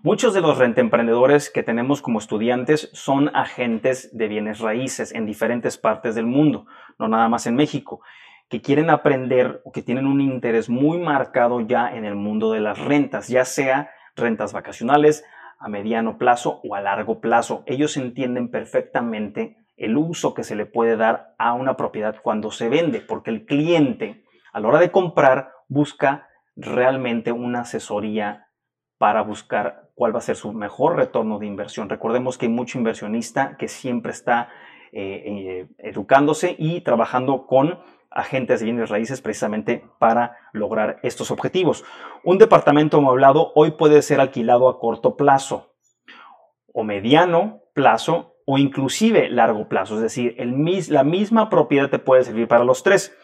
Muchos 0.04 0.34
de 0.34 0.42
los 0.42 0.58
rentemprendedores 0.58 1.52
que 1.52 1.62
tenemos 1.62 2.02
como 2.02 2.18
estudiantes 2.18 2.90
son 2.92 3.30
agentes 3.36 4.10
de 4.18 4.28
bienes 4.28 4.58
raíces 4.58 5.14
en 5.14 5.28
diferentes 5.28 5.78
partes 5.78 6.16
del 6.16 6.26
mundo, 6.26 6.66
no 6.98 7.08
nada 7.08 7.30
más 7.30 7.46
en 7.46 7.56
México, 7.56 8.02
que 8.50 8.64
quieren 8.64 8.90
aprender 8.90 9.62
o 9.64 9.72
que 9.72 9.84
tienen 9.84 10.08
un 10.08 10.20
interés 10.20 10.72
muy 10.72 10.98
marcado 10.98 11.62
ya 11.62 11.96
en 11.96 12.04
el 12.06 12.16
mundo 12.16 12.52
de 12.52 12.62
las 12.62 12.80
rentas, 12.80 13.28
ya 13.28 13.46
sea 13.46 13.92
rentas 14.16 14.54
vacacionales, 14.54 15.24
a 15.60 15.70
mediano 15.70 16.18
plazo 16.18 16.62
o 16.64 16.74
a 16.74 16.82
largo 16.82 17.22
plazo. 17.22 17.62
Ellos 17.68 17.96
entienden 17.96 18.50
perfectamente 18.50 19.58
el 19.78 19.98
uso 19.98 20.34
que 20.34 20.44
se 20.44 20.56
le 20.56 20.66
puede 20.66 20.98
dar 20.98 21.36
a 21.38 21.54
una 21.54 21.78
propiedad 21.78 22.16
cuando 22.24 22.50
se 22.50 22.70
vende, 22.70 23.02
porque 23.02 23.30
el 23.30 23.46
cliente 23.46 24.24
a 24.52 24.62
la 24.62 24.68
hora 24.68 24.80
de 24.80 24.90
comprar 24.90 25.52
busca 25.68 26.28
realmente 26.56 27.32
una 27.32 27.62
asesoría 27.62 28.48
para 28.98 29.22
buscar 29.22 29.91
cuál 30.02 30.16
va 30.16 30.18
a 30.18 30.24
ser 30.24 30.36
su 30.36 30.52
mejor 30.52 30.96
retorno 30.96 31.38
de 31.38 31.46
inversión. 31.46 31.88
Recordemos 31.88 32.36
que 32.36 32.48
hay 32.48 32.52
mucho 32.52 32.80
inversionista 32.80 33.56
que 33.56 33.68
siempre 33.68 34.12
está 34.12 34.50
eh, 34.92 35.24
eh, 35.28 35.68
educándose 35.78 36.56
y 36.58 36.82
trabajando 36.82 37.46
con 37.46 37.78
agentes 38.10 38.60
de 38.60 38.66
bienes 38.66 38.90
raíces 38.90 39.22
precisamente 39.22 39.86
para 40.00 40.38
lograr 40.54 40.98
estos 41.04 41.30
objetivos. 41.30 41.84
Un 42.24 42.40
departamento 42.40 42.98
amueblado 42.98 43.52
hoy 43.54 43.74
puede 43.74 44.02
ser 44.02 44.20
alquilado 44.22 44.70
a 44.70 44.80
corto 44.80 45.16
plazo 45.18 45.76
o 46.74 46.84
mediano 46.84 47.62
plazo 47.76 48.38
o 48.48 48.58
inclusive 48.58 49.30
largo 49.30 49.70
plazo, 49.70 49.98
es 49.98 50.02
decir, 50.02 50.34
el, 50.40 50.66
la 50.90 51.04
misma 51.04 51.48
propiedad 51.48 51.92
te 51.92 52.00
puede 52.00 52.24
servir 52.24 52.48
para 52.48 52.64
los 52.64 52.82
tres. 52.82 53.16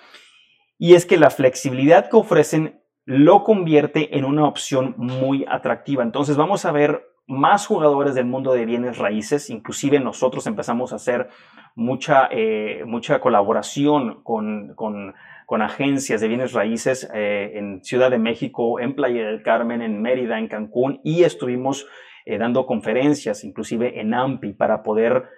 Y 0.78 0.94
es 0.94 1.08
que 1.08 1.18
la 1.18 1.32
flexibilidad 1.32 2.08
que 2.08 2.18
ofrecen 2.18 2.84
lo 3.08 3.46
convierte 3.46 4.18
en 4.18 4.26
una 4.26 4.46
opción 4.46 4.94
muy 4.98 5.46
atractiva. 5.48 6.04
Entonces 6.04 6.36
vamos 6.36 6.66
a 6.66 6.74
ver 6.74 7.08
más 7.26 7.66
jugadores 7.66 8.16
del 8.16 8.26
mundo 8.26 8.52
de 8.52 8.66
bienes 8.66 8.98
raíces, 8.98 9.50
inclusive 9.50 10.02
nosotros 10.02 10.46
empezamos 10.46 10.92
a 10.92 10.98
hacer 10.98 11.30
mucha, 11.74 12.28
eh, 12.30 12.84
mucha 12.86 13.22
colaboración 13.22 14.24
con, 14.24 14.76
con, 14.76 15.14
agencias 15.62 16.20
de 16.20 16.28
bienes 16.28 16.52
raíces 16.52 17.10
eh, 17.14 17.54
en 17.56 17.82
Ciudad 17.82 18.12
de 18.12 18.20
México, 18.20 18.78
en 18.82 18.94
Playa 18.94 19.26
del 19.26 19.42
Carmen, 19.42 19.82
en 19.82 20.02
Mérida, 20.02 20.38
en 20.38 20.50
Cancún, 20.50 21.00
y 21.06 21.24
estuvimos 21.24 21.88
eh, 22.26 22.38
dando 22.38 22.66
conferencias, 22.66 23.46
inclusive 23.46 24.02
en 24.02 24.14
AMPI, 24.14 24.54
para 24.54 24.84
poder 24.84 25.30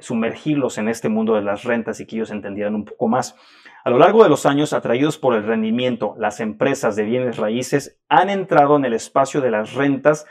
sumergirlos 0.00 0.78
en 0.78 0.88
este 0.88 1.10
mundo 1.10 1.34
de 1.34 1.42
las 1.42 1.64
rentas 1.64 2.00
y 2.00 2.06
que 2.06 2.16
ellos 2.16 2.30
entendieran 2.30 2.74
un 2.74 2.86
poco 2.86 3.06
más. 3.06 3.36
A 3.84 3.90
lo 3.90 3.98
largo 3.98 4.22
de 4.22 4.28
los 4.28 4.46
años, 4.46 4.72
atraídos 4.72 5.18
por 5.18 5.34
el 5.34 5.44
rendimiento, 5.44 6.14
las 6.16 6.38
empresas 6.38 6.94
de 6.94 7.02
bienes 7.02 7.36
raíces 7.36 8.00
han 8.08 8.30
entrado 8.30 8.76
en 8.76 8.84
el 8.84 8.92
espacio 8.92 9.40
de 9.40 9.50
las 9.50 9.74
rentas 9.74 10.24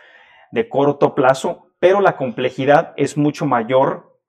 de 0.51 0.69
corto 0.69 1.15
plazo, 1.15 1.67
pero 1.79 1.99
la 1.99 2.15
complejidad 2.15 2.93
es 2.95 3.17
mucho 3.17 3.45
mayor 3.45 4.19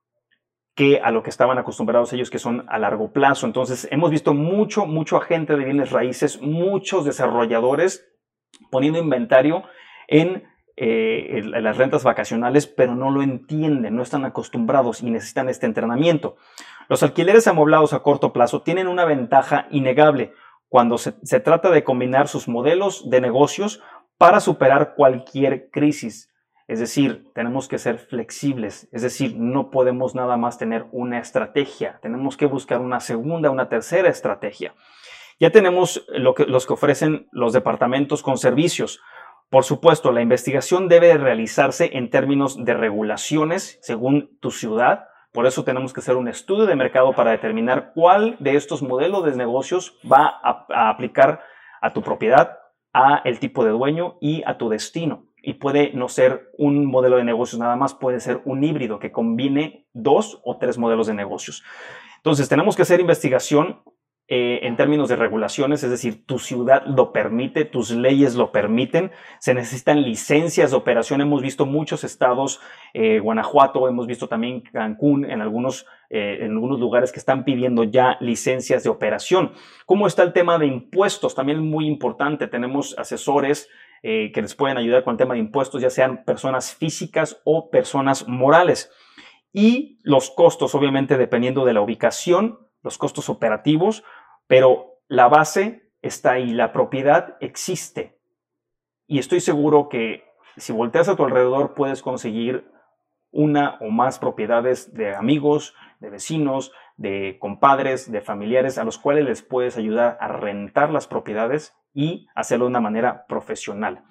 que 0.74 1.00
a 1.00 1.10
lo 1.10 1.22
que 1.22 1.30
estaban 1.30 1.58
acostumbrados 1.58 2.12
ellos 2.12 2.30
que 2.30 2.38
son 2.38 2.64
a 2.68 2.78
largo 2.78 3.12
plazo. 3.12 3.46
Entonces, 3.46 3.86
hemos 3.92 4.10
visto 4.10 4.34
mucho, 4.34 4.86
mucho 4.86 5.16
agente 5.16 5.54
de 5.56 5.64
bienes 5.64 5.92
raíces, 5.92 6.40
muchos 6.40 7.04
desarrolladores 7.04 8.08
poniendo 8.70 8.98
inventario 8.98 9.62
en 10.08 10.44
eh, 10.76 11.42
las 11.44 11.76
rentas 11.76 12.02
vacacionales, 12.02 12.66
pero 12.66 12.94
no 12.94 13.10
lo 13.10 13.22
entienden, 13.22 13.94
no 13.94 14.02
están 14.02 14.24
acostumbrados 14.24 15.02
y 15.02 15.10
necesitan 15.10 15.48
este 15.48 15.66
entrenamiento. 15.66 16.36
Los 16.88 17.02
alquileres 17.02 17.46
amoblados 17.46 17.92
a 17.92 18.02
corto 18.02 18.32
plazo 18.32 18.62
tienen 18.62 18.88
una 18.88 19.04
ventaja 19.04 19.66
innegable 19.70 20.32
cuando 20.68 20.98
se, 20.98 21.12
trata 21.40 21.70
de 21.70 21.84
combinar 21.84 22.28
sus 22.28 22.48
modelos 22.48 23.10
de 23.10 23.20
negocios 23.20 23.82
para 24.16 24.40
superar 24.40 24.94
cualquier 24.94 25.70
crisis. 25.70 26.30
Es 26.66 26.80
decir, 26.80 27.26
tenemos 27.34 27.68
que 27.68 27.78
ser 27.78 27.98
flexibles, 27.98 28.88
es 28.92 29.02
decir, 29.02 29.36
no 29.36 29.70
podemos 29.70 30.14
nada 30.14 30.36
más 30.36 30.58
tener 30.58 30.86
una 30.92 31.18
estrategia, 31.18 31.98
tenemos 32.00 32.36
que 32.36 32.46
buscar 32.46 32.80
una 32.80 33.00
segunda, 33.00 33.50
una 33.50 33.68
tercera 33.68 34.08
estrategia. 34.08 34.74
Ya 35.38 35.50
tenemos 35.50 36.06
los 36.08 36.66
que 36.66 36.72
ofrecen 36.72 37.28
los 37.32 37.52
departamentos 37.52 38.22
con 38.22 38.38
servicios, 38.38 39.00
por 39.52 39.64
supuesto, 39.64 40.12
la 40.12 40.22
investigación 40.22 40.88
debe 40.88 41.18
realizarse 41.18 41.90
en 41.92 42.08
términos 42.08 42.64
de 42.64 42.72
regulaciones 42.72 43.78
según 43.82 44.38
tu 44.40 44.50
ciudad. 44.50 45.08
Por 45.32 45.46
eso 45.46 45.64
tenemos 45.64 45.94
que 45.94 46.00
hacer 46.00 46.16
un 46.16 46.28
estudio 46.28 46.66
de 46.66 46.76
mercado 46.76 47.14
para 47.14 47.30
determinar 47.30 47.92
cuál 47.94 48.36
de 48.38 48.54
estos 48.54 48.82
modelos 48.82 49.24
de 49.24 49.34
negocios 49.34 49.98
va 50.10 50.40
a, 50.42 50.90
aplicar 50.90 51.40
a 51.80 51.94
tu 51.94 52.02
propiedad, 52.02 52.58
a 52.92 53.22
el 53.24 53.38
tipo 53.38 53.64
de 53.64 53.70
dueño 53.70 54.18
y 54.20 54.42
a 54.44 54.58
tu 54.58 54.68
destino. 54.68 55.26
Y 55.42 55.54
puede 55.54 55.92
no 55.94 56.08
ser 56.08 56.50
un 56.58 56.84
modelo 56.84 57.16
de 57.16 57.24
negocios 57.24 57.58
nada 57.58 57.76
más, 57.76 57.94
puede 57.94 58.20
ser 58.20 58.42
un 58.44 58.62
híbrido 58.62 58.98
que 58.98 59.10
combine 59.10 59.86
dos 59.94 60.40
o 60.44 60.58
tres 60.58 60.76
modelos 60.76 61.06
de 61.06 61.14
negocios. 61.14 61.64
Entonces, 62.18 62.48
tenemos 62.48 62.76
que 62.76 62.82
hacer 62.82 63.00
investigación 63.00 63.82
eh, 64.28 64.60
en 64.66 64.76
términos 64.76 65.08
de 65.08 65.16
regulaciones, 65.16 65.82
es 65.82 65.90
decir, 65.90 66.24
tu 66.24 66.38
ciudad 66.38 66.84
lo 66.86 67.12
permite, 67.12 67.64
tus 67.64 67.90
leyes 67.90 68.34
lo 68.34 68.52
permiten, 68.52 69.10
se 69.40 69.52
necesitan 69.52 70.00
licencias 70.02 70.70
de 70.70 70.76
operación. 70.76 71.20
Hemos 71.20 71.42
visto 71.42 71.66
muchos 71.66 72.04
estados, 72.04 72.60
eh, 72.94 73.18
Guanajuato, 73.18 73.88
hemos 73.88 74.06
visto 74.06 74.28
también 74.28 74.60
Cancún, 74.60 75.28
en 75.28 75.42
algunos, 75.42 75.86
eh, 76.08 76.38
en 76.40 76.52
algunos 76.52 76.78
lugares 76.78 77.10
que 77.10 77.18
están 77.18 77.44
pidiendo 77.44 77.84
ya 77.84 78.16
licencias 78.20 78.84
de 78.84 78.90
operación. 78.90 79.52
¿Cómo 79.86 80.06
está 80.06 80.22
el 80.22 80.32
tema 80.32 80.56
de 80.56 80.66
impuestos? 80.66 81.34
También 81.34 81.58
muy 81.58 81.86
importante. 81.86 82.46
Tenemos 82.46 82.96
asesores 82.98 83.68
que 84.02 84.32
les 84.34 84.56
pueden 84.56 84.78
ayudar 84.78 85.04
con 85.04 85.12
el 85.12 85.18
tema 85.18 85.34
de 85.34 85.40
impuestos, 85.40 85.80
ya 85.80 85.88
sean 85.88 86.24
personas 86.24 86.74
físicas 86.74 87.40
o 87.44 87.70
personas 87.70 88.26
morales. 88.26 88.90
Y 89.52 90.00
los 90.02 90.30
costos, 90.30 90.74
obviamente, 90.74 91.16
dependiendo 91.16 91.64
de 91.64 91.72
la 91.72 91.82
ubicación, 91.82 92.58
los 92.82 92.98
costos 92.98 93.28
operativos, 93.28 94.04
pero 94.46 94.98
la 95.08 95.28
base 95.28 95.90
está 96.02 96.32
ahí, 96.32 96.52
la 96.52 96.72
propiedad 96.72 97.36
existe. 97.40 98.18
Y 99.06 99.18
estoy 99.18 99.40
seguro 99.40 99.88
que 99.88 100.24
si 100.56 100.72
volteas 100.72 101.08
a 101.08 101.16
tu 101.16 101.24
alrededor 101.24 101.74
puedes 101.74 102.02
conseguir 102.02 102.70
una 103.30 103.78
o 103.80 103.88
más 103.88 104.18
propiedades 104.18 104.92
de 104.94 105.14
amigos, 105.14 105.74
de 106.00 106.10
vecinos, 106.10 106.72
de 106.96 107.38
compadres, 107.40 108.10
de 108.10 108.20
familiares 108.20 108.78
a 108.78 108.84
los 108.84 108.98
cuales 108.98 109.24
les 109.24 109.42
puedes 109.42 109.78
ayudar 109.78 110.18
a 110.20 110.28
rentar 110.28 110.90
las 110.90 111.06
propiedades 111.06 111.74
y 111.94 112.26
hacerlo 112.34 112.66
de 112.66 112.70
una 112.70 112.80
manera 112.80 113.26
profesional, 113.26 114.04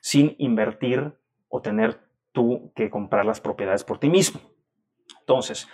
sin 0.00 0.36
invertir 0.38 1.18
o 1.48 1.60
tener 1.60 2.00
tú 2.32 2.72
que 2.76 2.90
comprar 2.90 3.24
las 3.26 3.40
propiedades 3.40 3.84
por 3.84 3.98
ti 3.98 4.08
mismo. 4.08 4.40
Entonces, 5.20 5.68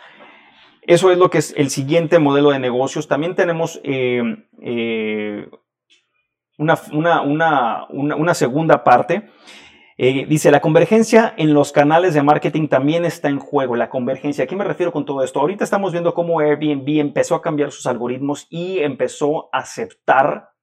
eso 0.86 1.10
es 1.10 1.18
lo 1.18 1.30
que 1.30 1.38
es 1.38 1.54
el 1.56 1.70
siguiente 1.70 2.18
modelo 2.18 2.50
de 2.50 2.58
negocios. 2.58 3.08
También 3.08 3.34
tenemos 3.34 3.80
eh, 3.84 4.22
eh, 4.62 5.48
una, 6.58 8.34
segunda 8.34 8.84
parte. 8.84 9.30
Eh, 9.96 10.26
dice, 10.28 10.50
la 10.50 10.60
convergencia 10.60 11.32
en 11.36 11.54
los 11.54 11.72
canales 11.72 12.14
de 12.14 12.22
marketing 12.22 12.68
también 12.68 13.04
está 13.04 13.28
en 13.28 13.38
juego. 13.38 13.76
La 13.76 13.88
convergencia, 13.88 14.44
¿a 14.44 14.46
qué 14.46 14.56
me 14.56 14.64
refiero 14.64 14.92
con 14.92 15.04
todo 15.04 15.22
esto? 15.22 15.40
Ahorita 15.40 15.64
estamos 15.64 15.92
viendo 15.92 16.12
cómo 16.14 16.40
Airbnb 16.40 17.00
empezó 17.00 17.34
a 17.34 17.42
cambiar 17.42 17.70
sus 17.70 17.86
algoritmos 17.86 18.46
y 18.50 18.80
empezó 18.80 19.48
a 19.52 19.58
aceptar 19.58 20.53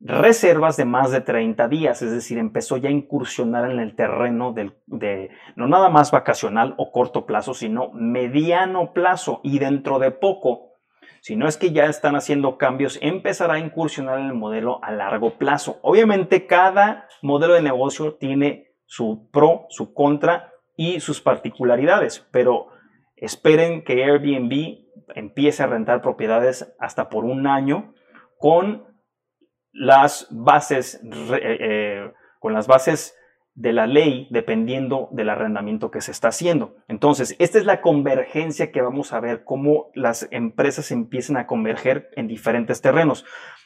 reservas 0.00 0.76
de 0.76 0.84
más 0.84 1.10
de 1.10 1.20
30 1.20 1.68
días, 1.68 2.02
es 2.02 2.12
decir, 2.12 2.38
empezó 2.38 2.76
ya 2.76 2.88
a 2.88 2.92
incursionar 2.92 3.70
en 3.70 3.80
el 3.80 3.96
terreno 3.96 4.52
de 4.52 5.30
no 5.56 5.68
nada 5.68 5.88
más 5.88 6.10
vacacional 6.10 6.74
o 6.76 6.92
corto 6.92 7.26
plazo, 7.26 7.54
sino 7.54 7.90
mediano 7.92 8.92
plazo 8.92 9.40
y 9.42 9.58
dentro 9.58 9.98
de 9.98 10.10
poco, 10.10 10.72
si 11.20 11.34
no 11.34 11.48
es 11.48 11.56
que 11.56 11.72
ya 11.72 11.86
están 11.86 12.14
haciendo 12.14 12.58
cambios, 12.58 12.98
empezará 13.02 13.54
a 13.54 13.58
incursionar 13.58 14.20
en 14.20 14.26
el 14.26 14.34
modelo 14.34 14.78
a 14.84 14.92
largo 14.92 15.38
plazo. 15.38 15.78
Obviamente 15.82 16.46
cada 16.46 17.08
modelo 17.22 17.54
de 17.54 17.62
negocio 17.62 18.14
tiene 18.14 18.74
su 18.84 19.28
pro, 19.32 19.66
su 19.70 19.92
contra 19.92 20.52
y 20.76 21.00
sus 21.00 21.20
particularidades, 21.20 22.26
pero 22.30 22.68
esperen 23.16 23.82
que 23.82 24.04
Airbnb 24.04 24.84
empiece 25.14 25.62
a 25.62 25.66
rentar 25.66 26.02
propiedades 26.02 26.74
hasta 26.78 27.08
por 27.08 27.24
un 27.24 27.46
año 27.46 27.94
con 28.38 28.84
las 29.76 30.28
bases, 30.30 31.00
eh, 31.04 31.58
eh, 31.60 32.12
con 32.40 32.52
las 32.52 32.66
bases 32.66 33.14
de 33.54 33.72
la 33.72 33.86
ley 33.86 34.28
dependiendo 34.30 35.08
del 35.12 35.30
arrendamiento 35.30 35.90
que 35.90 36.00
se 36.00 36.10
está 36.10 36.28
haciendo. 36.28 36.76
Entonces, 36.88 37.36
esta 37.38 37.58
es 37.58 37.64
la 37.64 37.80
convergencia 37.80 38.70
que 38.70 38.82
vamos 38.82 39.12
a 39.12 39.20
ver, 39.20 39.44
cómo 39.44 39.90
las 39.94 40.28
empresas 40.30 40.90
empiezan 40.90 41.36
a 41.36 41.46
converger 41.46 42.10
en 42.16 42.28
diferentes 42.28 42.82
terrenos. 42.82 43.24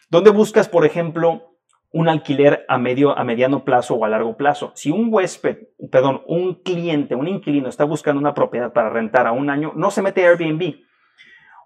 ¿Dónde 0.09 0.31
buscas, 0.31 0.69
por 0.69 0.85
ejemplo, 0.85 1.51
un 1.93 2.09
alquiler 2.09 2.65
a, 2.69 2.79
medio, 2.79 3.17
a 3.19 3.25
mediano 3.25 3.65
plazo 3.65 3.95
o 3.95 4.05
a 4.05 4.09
largo 4.09 4.37
plazo. 4.37 4.73
Si 4.75 4.91
un 4.91 5.13
huésped, 5.13 5.59
perdón, 5.91 6.23
un 6.27 6.63
cliente, 6.63 7.15
un 7.15 7.27
inquilino 7.27 7.69
está 7.69 7.85
buscando 7.85 8.21
una 8.21 8.35
propiedad 8.35 8.73
para 8.73 8.91
rentar 8.91 9.27
a 9.27 9.33
un 9.33 9.51
año, 9.51 9.73
no 9.75 9.91
se 9.91 10.03
mete 10.03 10.25
a 10.25 10.31
Airbnb, 10.31 10.77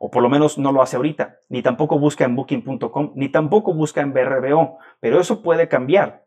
o 0.01 0.11
por 0.11 0.23
lo 0.23 0.29
menos 0.29 0.59
no 0.59 0.73
lo 0.73 0.83
hace 0.83 0.97
ahorita, 0.97 1.41
ni 1.49 1.63
tampoco 1.63 1.99
busca 1.99 2.25
en 2.25 2.37
booking.com, 2.37 3.13
ni 3.15 3.29
tampoco 3.29 3.75
busca 3.75 4.01
en 4.01 4.13
BRBO, 4.13 4.79
pero 5.01 5.21
eso 5.21 5.43
puede 5.43 5.69
cambiar. 5.69 6.25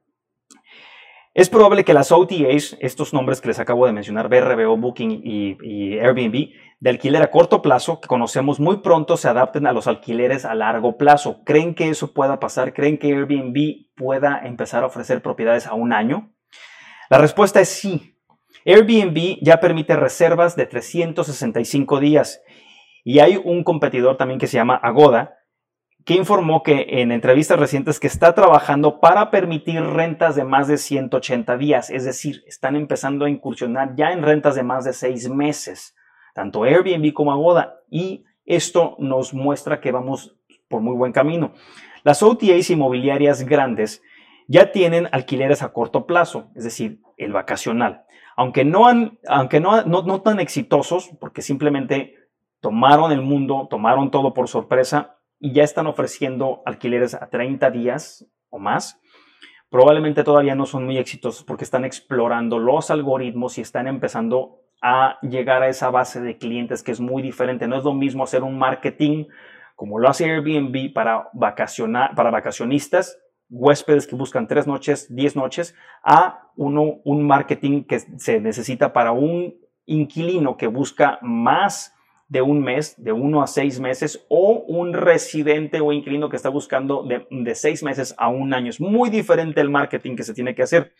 Es 1.37 1.49
probable 1.49 1.85
que 1.85 1.93
las 1.93 2.11
OTAs, 2.11 2.77
estos 2.79 3.13
nombres 3.13 3.41
que 3.41 3.49
les 3.49 3.59
acabo 3.59 3.85
de 3.85 3.93
mencionar, 3.93 4.27
BRBO, 4.27 4.75
Booking 4.75 5.21
y, 5.23 5.99
Airbnb, 5.99 6.49
de 6.79 6.89
alquiler 6.89 7.21
a 7.21 7.29
corto 7.29 7.61
plazo, 7.61 8.01
que 8.01 8.07
conocemos 8.07 8.59
muy 8.59 8.77
pronto, 8.77 9.17
se 9.17 9.29
adapten 9.29 9.67
a 9.67 9.71
los 9.71 9.85
alquileres 9.85 10.45
a 10.45 10.55
largo 10.55 10.97
plazo. 10.97 11.43
¿Creen 11.45 11.75
que 11.75 11.89
eso 11.89 12.11
pueda 12.11 12.39
pasar? 12.39 12.73
¿Creen 12.73 12.97
que 12.97 13.13
Airbnb 13.13 13.85
pueda 13.95 14.41
empezar 14.45 14.81
a 14.83 14.87
ofrecer 14.87 15.21
propiedades 15.21 15.67
a 15.67 15.75
un 15.75 15.93
año? 15.93 16.33
La 17.07 17.19
respuesta 17.19 17.61
es 17.61 17.69
sí. 17.69 18.15
Airbnb 18.65 19.37
ya 19.43 19.59
permite 19.59 19.95
reservas 19.95 20.55
de 20.55 20.65
365 20.65 21.99
días 21.99 22.41
y 23.07 23.19
hay 23.19 23.39
un 23.41 23.63
competidor 23.63 24.17
también 24.17 24.37
que 24.37 24.47
se 24.47 24.57
llama 24.57 24.75
Agoda, 24.75 25.37
que 26.03 26.15
informó 26.15 26.61
que 26.61 26.87
en 26.89 27.13
entrevistas 27.13 27.57
recientes 27.57 28.01
que 28.01 28.07
está 28.07 28.35
trabajando 28.35 28.99
para 28.99 29.31
permitir 29.31 29.81
rentas 29.81 30.35
de 30.35 30.43
más 30.43 30.67
de 30.67 30.77
180 30.77 31.55
días, 31.55 31.89
es 31.89 32.03
decir, 32.03 32.43
están 32.47 32.75
empezando 32.75 33.23
a 33.23 33.29
incursionar 33.29 33.95
ya 33.95 34.11
en 34.11 34.23
rentas 34.23 34.55
de 34.55 34.63
más 34.63 34.83
de 34.83 34.91
seis 34.91 35.29
meses, 35.29 35.95
tanto 36.33 36.65
Airbnb 36.65 37.13
como 37.13 37.31
Agoda, 37.31 37.79
y 37.89 38.25
esto 38.45 38.97
nos 38.99 39.33
muestra 39.33 39.79
que 39.79 39.93
vamos 39.93 40.35
por 40.67 40.81
muy 40.81 40.97
buen 40.97 41.13
camino. 41.13 41.53
Las 42.03 42.21
OTAs 42.21 42.69
inmobiliarias 42.71 43.45
grandes 43.45 44.01
ya 44.49 44.73
tienen 44.73 45.07
alquileres 45.13 45.63
a 45.63 45.71
corto 45.71 46.05
plazo, 46.05 46.51
es 46.55 46.65
decir, 46.65 46.99
el 47.15 47.31
vacacional. 47.31 48.03
Aunque 48.35 48.65
no, 48.65 48.85
han, 48.85 49.17
aunque 49.29 49.61
no, 49.61 49.81
no, 49.83 50.01
no 50.01 50.21
tan 50.23 50.41
exitosos, 50.41 51.09
porque 51.21 51.41
simplemente 51.41 52.16
tomaron 52.67 53.13
el 53.13 53.21
mundo, 53.21 53.65
tomaron 53.69 54.11
todo 54.11 54.33
por 54.33 54.49
sorpresa, 54.49 55.21
y 55.39 55.53
ya 55.53 55.63
están 55.63 55.87
ofreciendo 55.87 56.63
alquileres 56.65 57.13
a 57.13 57.29
30 57.29 57.71
días 57.71 58.27
o 58.49 58.59
más, 58.59 58.99
probablemente 59.69 60.25
todavía 60.25 60.53
no 60.53 60.65
son 60.65 60.83
muy 60.83 60.97
exitosos 60.97 61.45
porque 61.45 61.63
están 61.63 61.85
explorando 61.85 62.59
los 62.59 62.91
algoritmos 62.91 63.57
y 63.57 63.61
están 63.61 63.87
empezando 63.87 64.63
a 64.81 65.17
llegar 65.21 65.63
a 65.63 65.69
esa 65.69 65.89
base 65.91 66.19
de 66.19 66.37
clientes 66.37 66.83
que 66.83 66.91
es 66.91 66.99
muy 66.99 67.21
diferente. 67.21 67.69
No 67.69 67.77
es 67.77 67.85
lo 67.85 67.93
mismo 67.93 68.25
hacer 68.25 68.43
un 68.43 68.59
marketing 68.59 69.27
como 69.77 69.97
lo 69.97 70.09
hace 70.09 70.25
Airbnb 70.25 70.91
para, 70.91 71.29
vacacionar, 71.31 72.15
para 72.15 72.31
vacacionistas, 72.31 73.17
huéspedes 73.49 74.07
que 74.07 74.17
buscan 74.17 74.49
tres 74.49 74.67
noches, 74.67 75.07
diez 75.15 75.37
noches, 75.37 75.73
a 76.03 76.49
uno, 76.57 76.99
un 77.05 77.25
marketing 77.25 77.85
que 77.85 77.99
se 77.99 78.41
necesita 78.41 78.91
para 78.91 79.13
un 79.13 79.55
inquilino 79.85 80.57
que 80.57 80.67
busca 80.67 81.17
más 81.21 81.93
de 82.29 82.41
un 82.41 82.61
mes, 82.61 82.95
de 83.01 83.11
uno 83.13 83.41
a 83.41 83.47
seis 83.47 83.79
meses, 83.79 84.25
o 84.29 84.63
un 84.67 84.93
residente 84.93 85.79
o 85.79 85.93
inquilino 85.93 86.29
que 86.29 86.35
está 86.35 86.49
buscando 86.49 87.03
de, 87.03 87.55
seis 87.55 87.83
meses 87.83 88.13
a 88.17 88.29
un 88.29 88.53
año. 88.53 88.69
Es 88.69 88.81
muy 88.81 89.09
diferente 89.09 89.61
el 89.61 89.69
marketing 89.69 90.15
que 90.15 90.23
se 90.23 90.33
tiene 90.33 90.53
que 90.53 90.63
hacer. 90.63 90.93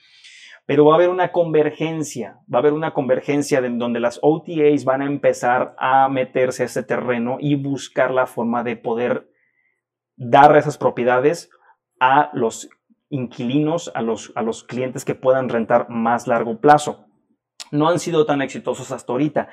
Pero 0.66 0.86
va 0.86 0.94
a 0.94 0.96
haber 0.96 1.10
una 1.10 1.32
convergencia, 1.32 2.40
va 2.54 2.58
a 2.58 2.62
haber 2.62 2.74
una 2.74 2.94
convergencia 2.94 3.60
en 3.60 3.80
donde 3.80 4.02
las 4.02 4.20
OTAs 4.22 4.84
van 4.84 5.02
a 5.02 5.06
empezar 5.06 5.76
a 5.80 6.10
meterse 6.10 6.64
a 6.64 6.66
ese 6.66 6.84
terreno 6.84 7.38
y 7.40 7.56
buscar 7.56 8.12
la 8.12 8.26
forma 8.26 8.64
de 8.64 8.76
poder 8.76 9.30
dar 10.18 10.58
esas 10.58 10.78
propiedades 10.78 11.50
a 12.02 12.32
los 12.34 12.70
inquilinos, 13.10 13.92
a 13.96 14.02
los, 14.02 14.34
a 14.36 14.42
los 14.42 14.64
clientes 14.64 15.06
que 15.06 15.16
puedan 15.16 15.48
rentar 15.48 15.90
más 15.90 16.28
largo 16.28 16.60
plazo. 16.60 17.06
No 17.72 17.88
han 17.88 18.00
sido 18.00 18.26
tan 18.26 18.42
exitosos 18.42 18.92
hasta 18.92 19.12
ahorita, 19.14 19.50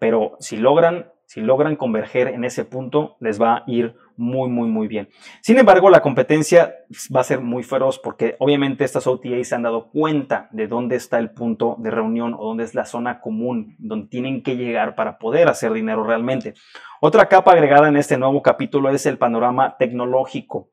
pero 0.00 0.36
si 0.40 0.56
logran, 0.56 1.12
si 1.26 1.42
logran 1.42 1.76
converger 1.76 2.28
en 2.28 2.42
ese 2.44 2.64
punto, 2.64 3.16
les 3.20 3.40
va 3.40 3.58
a 3.58 3.64
ir 3.66 3.94
muy, 4.16 4.48
muy, 4.48 4.66
muy 4.68 4.88
bien. 4.88 5.10
Sin 5.42 5.58
embargo, 5.58 5.90
la 5.90 6.00
competencia 6.00 6.74
va 7.14 7.20
a 7.20 7.24
ser 7.24 7.40
muy 7.40 7.62
feroz 7.62 7.98
porque 7.98 8.34
obviamente 8.38 8.84
estas 8.84 9.06
OTAs 9.06 9.48
se 9.48 9.54
han 9.54 9.62
dado 9.62 9.90
cuenta 9.90 10.48
de 10.52 10.66
dónde 10.66 10.96
está 10.96 11.18
el 11.18 11.30
punto 11.30 11.76
de 11.78 11.90
reunión 11.90 12.34
o 12.34 12.46
dónde 12.46 12.64
es 12.64 12.74
la 12.74 12.86
zona 12.86 13.20
común 13.20 13.76
donde 13.78 14.08
tienen 14.08 14.42
que 14.42 14.56
llegar 14.56 14.94
para 14.94 15.18
poder 15.18 15.48
hacer 15.48 15.72
dinero 15.72 16.02
realmente. 16.02 16.54
Otra 17.00 17.26
capa 17.26 17.52
agregada 17.52 17.88
en 17.88 17.98
este 17.98 18.16
nuevo 18.16 18.42
capítulo 18.42 18.88
es 18.88 19.04
el 19.04 19.18
panorama 19.18 19.76
tecnológico. 19.78 20.70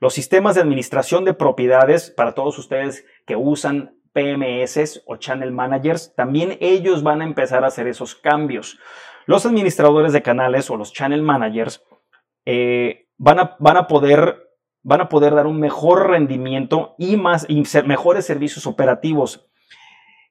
Los 0.00 0.14
sistemas 0.14 0.54
de 0.54 0.60
administración 0.60 1.24
de 1.24 1.34
propiedades, 1.34 2.10
para 2.10 2.32
todos 2.32 2.58
ustedes 2.58 3.04
que 3.26 3.34
usan 3.34 3.97
PMS 4.18 5.02
o 5.06 5.16
Channel 5.16 5.52
Managers, 5.52 6.12
también 6.16 6.58
ellos 6.60 7.04
van 7.04 7.22
a 7.22 7.24
empezar 7.24 7.62
a 7.62 7.68
hacer 7.68 7.86
esos 7.86 8.16
cambios. 8.16 8.78
Los 9.26 9.46
administradores 9.46 10.12
de 10.12 10.22
canales 10.22 10.70
o 10.70 10.76
los 10.76 10.92
Channel 10.92 11.22
Managers 11.22 11.84
eh, 12.44 13.06
van, 13.16 13.38
a, 13.38 13.56
van, 13.60 13.76
a 13.76 13.86
poder, 13.86 14.50
van, 14.82 15.02
a, 15.02 15.08
poder, 15.08 15.34
dar 15.34 15.46
un 15.46 15.60
mejor 15.60 16.08
rendimiento 16.08 16.96
y, 16.98 17.16
más, 17.16 17.46
mejores 17.84 18.26
servicios 18.26 18.66
operativos 18.66 19.48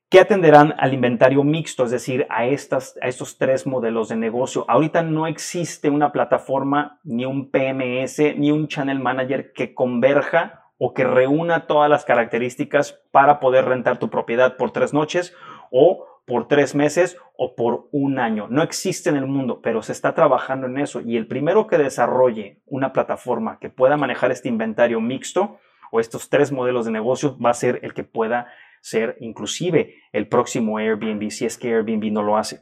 que 0.10 0.20
atenderán 0.20 0.74
al 0.78 0.94
inventario 0.94 1.44
mixto, 1.44 1.86
es 1.86 1.92
decir, 1.92 2.26
a, 2.30 2.46
estas, 2.46 2.98
a 3.02 3.08
estos 3.08 3.38
tres 3.38 3.68
modelos 3.68 4.10
de 4.10 4.16
negocio. 4.16 4.66
Ahorita 4.68 5.02
no 5.02 5.28
existe 5.28 5.90
una 5.90 6.12
plataforma, 6.12 7.00
ni 7.04 7.26
un 7.26 7.52
PMS, 7.52 8.36
ni 8.38 8.52
un 8.52 8.68
Channel 8.68 9.00
Manager 9.00 9.54
que 9.54 9.74
converja 9.74 10.67
o 10.78 10.94
que 10.94 11.04
reúna 11.04 11.66
todas 11.68 11.90
las 11.90 12.06
características 12.06 13.02
para 13.12 13.40
poder 13.40 13.66
rentar 13.66 14.00
tu 14.00 14.10
propiedad 14.10 14.58
por 14.58 14.72
tres 14.72 14.94
noches 14.94 15.36
o 15.72 16.06
por 16.26 16.48
tres 16.48 16.76
meses 16.76 17.18
o 17.38 17.56
por 17.56 17.88
un 17.92 18.20
año. 18.20 18.48
No 18.50 18.62
existe 18.62 19.10
en 19.10 19.16
el 19.16 19.28
mundo, 19.28 19.62
pero 19.62 19.82
se 19.82 19.94
está 19.94 20.14
trabajando 20.14 20.68
en 20.68 20.78
eso. 20.78 21.02
Y 21.02 21.16
el 21.16 21.26
primero 21.26 21.68
que 21.68 21.78
desarrolle 21.78 22.60
una 22.66 22.92
plataforma 22.92 23.60
que 23.60 23.70
pueda 23.70 23.96
manejar 23.96 24.32
este 24.32 24.50
inventario 24.50 25.00
mixto 25.00 25.58
o 25.90 26.00
estos 26.00 26.30
tres 26.30 26.52
modelos 26.52 26.86
de 26.86 26.92
negocio 26.92 27.38
va 27.40 27.52
a 27.52 27.54
ser 27.54 27.80
el 27.82 27.94
que 27.94 28.04
pueda 28.04 28.48
ser 28.82 29.18
inclusive 29.20 29.96
el 30.12 30.28
próximo 30.28 30.78
Airbnb, 30.78 31.32
si 31.32 31.46
es 31.46 31.58
que 31.58 31.74
Airbnb 31.74 32.12
no 32.12 32.24
lo 32.24 32.38
hace. 32.38 32.62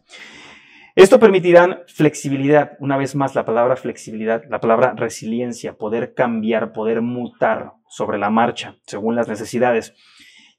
Esto 0.96 1.20
permitirá 1.20 1.84
flexibilidad, 1.88 2.78
una 2.80 2.96
vez 2.98 3.16
más 3.16 3.36
la 3.36 3.46
palabra 3.46 3.76
flexibilidad, 3.76 4.44
la 4.50 4.62
palabra 4.62 4.94
resiliencia, 4.96 5.74
poder 5.74 6.14
cambiar, 6.14 6.72
poder 6.72 7.02
mutar 7.02 7.74
sobre 7.96 8.18
la 8.18 8.30
marcha 8.30 8.76
según 8.86 9.16
las 9.16 9.30
necesidades. 9.30 9.96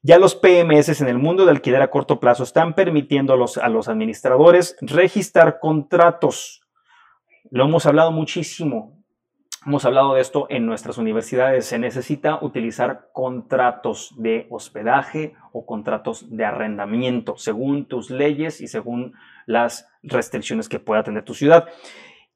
Ya 0.01 0.17
los 0.17 0.33
PMS 0.33 1.01
en 1.01 1.07
el 1.07 1.19
mundo 1.19 1.45
de 1.45 1.51
alquiler 1.51 1.83
a 1.83 1.91
corto 1.91 2.19
plazo 2.19 2.41
están 2.41 2.73
permitiendo 2.73 3.33
a 3.33 3.37
los, 3.37 3.59
a 3.59 3.69
los 3.69 3.87
administradores 3.87 4.75
registrar 4.81 5.59
contratos. 5.59 6.61
Lo 7.51 7.65
hemos 7.65 7.85
hablado 7.85 8.11
muchísimo. 8.11 8.97
Hemos 9.67 9.85
hablado 9.85 10.15
de 10.15 10.21
esto 10.21 10.47
en 10.49 10.65
nuestras 10.65 10.97
universidades. 10.97 11.67
Se 11.67 11.77
necesita 11.77 12.39
utilizar 12.41 13.09
contratos 13.13 14.15
de 14.17 14.47
hospedaje 14.49 15.35
o 15.51 15.65
contratos 15.65 16.35
de 16.35 16.43
arrendamiento 16.43 17.37
según 17.37 17.85
tus 17.85 18.09
leyes 18.09 18.61
y 18.61 18.67
según 18.67 19.13
las 19.45 19.87
restricciones 20.01 20.69
que 20.69 20.79
pueda 20.79 21.03
tener 21.03 21.23
tu 21.23 21.35
ciudad. 21.35 21.67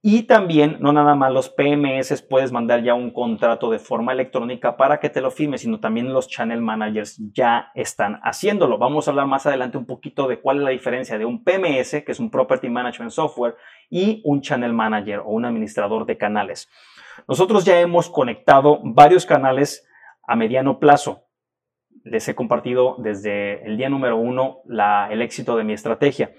Y 0.03 0.23
también, 0.23 0.77
no 0.79 0.93
nada 0.93 1.13
más 1.13 1.31
los 1.31 1.49
PMS, 1.49 2.23
puedes 2.23 2.51
mandar 2.51 2.81
ya 2.81 2.95
un 2.95 3.11
contrato 3.11 3.69
de 3.69 3.77
forma 3.77 4.13
electrónica 4.13 4.75
para 4.75 4.99
que 4.99 5.11
te 5.11 5.21
lo 5.21 5.29
firme, 5.29 5.59
sino 5.59 5.79
también 5.79 6.11
los 6.11 6.27
channel 6.27 6.59
managers 6.59 7.21
ya 7.33 7.71
están 7.75 8.19
haciéndolo. 8.23 8.79
Vamos 8.79 9.07
a 9.07 9.11
hablar 9.11 9.27
más 9.27 9.45
adelante 9.45 9.77
un 9.77 9.85
poquito 9.85 10.27
de 10.27 10.39
cuál 10.39 10.57
es 10.57 10.63
la 10.63 10.69
diferencia 10.71 11.19
de 11.19 11.25
un 11.25 11.43
PMS, 11.43 12.03
que 12.03 12.11
es 12.13 12.19
un 12.19 12.31
Property 12.31 12.67
Management 12.67 13.11
Software, 13.11 13.55
y 13.91 14.23
un 14.25 14.41
channel 14.41 14.73
manager 14.73 15.19
o 15.19 15.29
un 15.29 15.45
administrador 15.45 16.07
de 16.07 16.17
canales. 16.17 16.67
Nosotros 17.27 17.63
ya 17.63 17.79
hemos 17.79 18.09
conectado 18.09 18.79
varios 18.83 19.27
canales 19.27 19.87
a 20.27 20.35
mediano 20.35 20.79
plazo. 20.79 21.27
Les 22.03 22.27
he 22.27 22.33
compartido 22.33 22.95
desde 22.97 23.63
el 23.67 23.77
día 23.77 23.89
número 23.89 24.17
uno 24.17 24.63
el 25.11 25.21
éxito 25.21 25.55
de 25.57 25.63
mi 25.63 25.73
estrategia. 25.73 26.33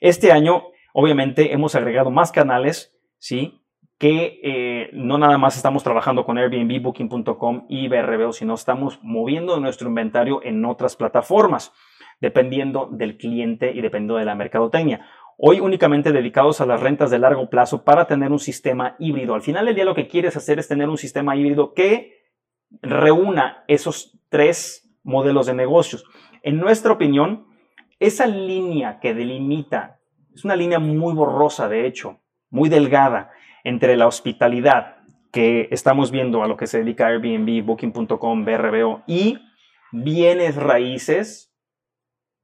Este 0.00 0.30
año, 0.30 0.66
obviamente, 0.92 1.52
hemos 1.52 1.74
agregado 1.74 2.12
más 2.12 2.30
canales, 2.30 2.94
¿sí? 3.18 3.60
Que 3.98 4.40
eh, 4.42 4.90
no 4.92 5.18
nada 5.18 5.38
más 5.38 5.56
estamos 5.56 5.82
trabajando 5.82 6.24
con 6.24 6.38
Airbnb, 6.38 6.80
Booking.com 6.82 7.66
y 7.68 7.88
BRBO, 7.88 8.32
sino 8.32 8.54
estamos 8.54 9.00
moviendo 9.02 9.58
nuestro 9.58 9.88
inventario 9.88 10.40
en 10.44 10.64
otras 10.64 10.96
plataformas, 10.96 11.72
dependiendo 12.20 12.88
del 12.92 13.16
cliente 13.16 13.72
y 13.72 13.80
dependiendo 13.80 14.16
de 14.16 14.24
la 14.24 14.34
mercadotecnia. 14.34 15.06
Hoy 15.36 15.60
únicamente 15.60 16.12
dedicados 16.12 16.60
a 16.60 16.66
las 16.66 16.80
rentas 16.80 17.10
de 17.10 17.18
largo 17.18 17.48
plazo 17.48 17.84
para 17.84 18.06
tener 18.06 18.32
un 18.32 18.40
sistema 18.40 18.96
híbrido. 18.98 19.34
Al 19.34 19.42
final 19.42 19.66
del 19.66 19.74
día 19.74 19.84
lo 19.84 19.94
que 19.94 20.08
quieres 20.08 20.36
hacer 20.36 20.58
es 20.58 20.68
tener 20.68 20.88
un 20.88 20.98
sistema 20.98 21.36
híbrido 21.36 21.74
que 21.74 22.18
reúna 22.82 23.64
esos 23.68 24.18
tres 24.28 24.90
modelos 25.02 25.46
de 25.46 25.54
negocios. 25.54 26.04
En 26.42 26.58
nuestra 26.58 26.92
opinión, 26.92 27.46
esa 28.00 28.26
línea 28.26 29.00
que 29.00 29.14
delimita, 29.14 30.00
es 30.34 30.44
una 30.44 30.56
línea 30.56 30.78
muy 30.78 31.14
borrosa 31.14 31.68
de 31.68 31.86
hecho, 31.86 32.20
muy 32.50 32.68
delgada, 32.68 33.30
entre 33.64 33.96
la 33.96 34.06
hospitalidad, 34.06 34.96
que 35.32 35.68
estamos 35.70 36.10
viendo 36.10 36.42
a 36.42 36.48
lo 36.48 36.56
que 36.56 36.66
se 36.66 36.78
dedica 36.78 37.08
Airbnb, 37.08 37.64
Booking.com, 37.64 38.44
BRBO 38.44 39.02
y 39.06 39.38
bienes 39.92 40.56
raíces, 40.56 41.54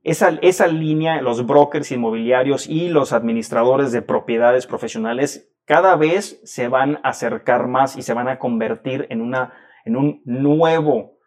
esa, 0.02 0.38
esa 0.42 0.66
línea, 0.66 1.22
los 1.22 1.46
brokers 1.46 1.90
inmobiliarios 1.90 2.68
y 2.68 2.90
los 2.90 3.14
administradores 3.14 3.90
de 3.90 4.02
propiedades 4.02 4.66
profesionales 4.66 5.50
cada 5.64 5.96
vez 5.96 6.40
se 6.44 6.68
van 6.68 6.96
a 6.96 7.08
acercar 7.08 7.68
más 7.68 7.96
y 7.96 8.02
se 8.02 8.12
van 8.12 8.28
a 8.28 8.38
convertir 8.38 9.06
en, 9.08 9.22
una, 9.22 9.54
en 9.86 9.96
un 9.96 10.20
nuevo 10.26 11.18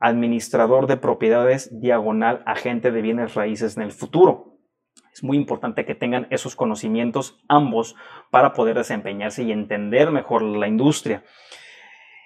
administrador 0.00 0.88
de 0.88 0.96
propiedades 0.96 1.80
diagonal 1.80 2.42
agente 2.44 2.90
de 2.90 3.02
bienes 3.02 3.34
raíces 3.34 3.76
en 3.76 3.84
el 3.84 3.92
futuro. 3.92 4.51
Es 5.12 5.22
muy 5.22 5.36
importante 5.36 5.84
que 5.84 5.94
tengan 5.94 6.26
esos 6.30 6.56
conocimientos 6.56 7.38
ambos 7.48 7.96
para 8.30 8.54
poder 8.54 8.76
desempeñarse 8.78 9.42
y 9.42 9.52
entender 9.52 10.10
mejor 10.10 10.42
la 10.42 10.68
industria. 10.68 11.24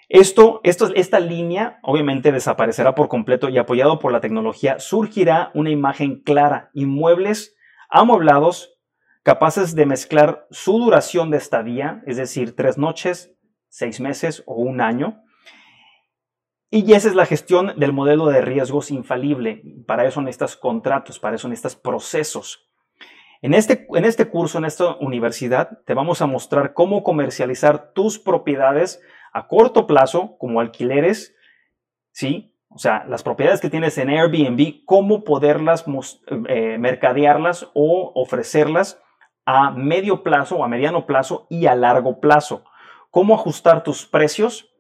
Esta 0.09 1.21
línea 1.21 1.81
obviamente 1.83 2.31
desaparecerá 2.31 2.95
por 2.95 3.09
completo 3.09 3.49
y 3.49 3.59
apoyado 3.59 3.99
por 3.99 4.13
la 4.13 4.21
tecnología 4.21 4.79
surgirá 4.79 5.51
una 5.55 5.71
imagen 5.71 6.23
clara, 6.23 6.71
inmuebles 6.75 7.57
amueblados 7.89 8.77
capaces 9.27 9.75
de 9.75 9.87
mezclar 9.87 10.47
su 10.53 10.79
duración 10.79 11.33
de 11.33 11.39
estadía, 11.39 12.01
es 12.07 12.17
decir, 12.17 12.55
tres 12.55 12.79
noches, 12.79 13.35
seis 13.69 14.01
meses 14.01 14.45
o 14.47 14.55
un 14.55 14.81
año. 14.81 15.21
Y 16.71 16.93
esa 16.93 17.09
es 17.09 17.17
la 17.17 17.27
gestión 17.27 17.73
del 17.77 17.93
modelo 17.93 18.27
de 18.27 18.41
riesgos 18.41 18.93
infalible. 18.93 19.63
Para 19.85 20.07
eso 20.07 20.21
necesitas 20.21 20.57
contratos, 20.57 21.19
para 21.19 21.35
eso 21.35 21.49
necesitas 21.49 21.75
procesos. 21.75 22.66
En 23.43 23.55
este, 23.55 23.87
en 23.95 24.05
este 24.05 24.29
curso, 24.29 24.59
en 24.59 24.65
esta 24.65 24.97
universidad, 24.97 25.81
te 25.85 25.95
vamos 25.95 26.23
a 26.23 26.27
mostrar 26.27 26.75
cómo 26.75 27.03
comercializar 27.03 27.93
tus 27.93 28.19
propiedades 28.19 29.01
a 29.33 29.47
corto 29.47 29.87
plazo, 29.87 30.37
como 30.39 30.61
alquileres, 30.61 31.35
¿sí? 32.13 32.55
O 32.69 32.79
sea, 32.79 33.05
las 33.09 33.23
propiedades 33.23 33.61
que 33.61 33.71
tienes 33.71 33.97
en 33.99 34.11
Airbnb, 34.11 34.85
cómo 34.85 35.25
poderlas 35.25 35.85
eh, 36.49 36.77
mercadearlas 36.79 37.71
o 37.75 38.13
ofrecerlas 38.15 39.01
a 39.47 39.71
medio 39.71 40.23
plazo 40.23 40.63
a 40.65 40.69
mediano 40.69 41.07
plazo 41.07 41.47
y 41.49 41.67
a 41.67 41.75
largo 41.75 42.21
plazo. 42.21 42.65
Cómo 43.11 43.35
ajustar 43.35 43.83
tus 43.83 44.05
precios, 44.05 44.75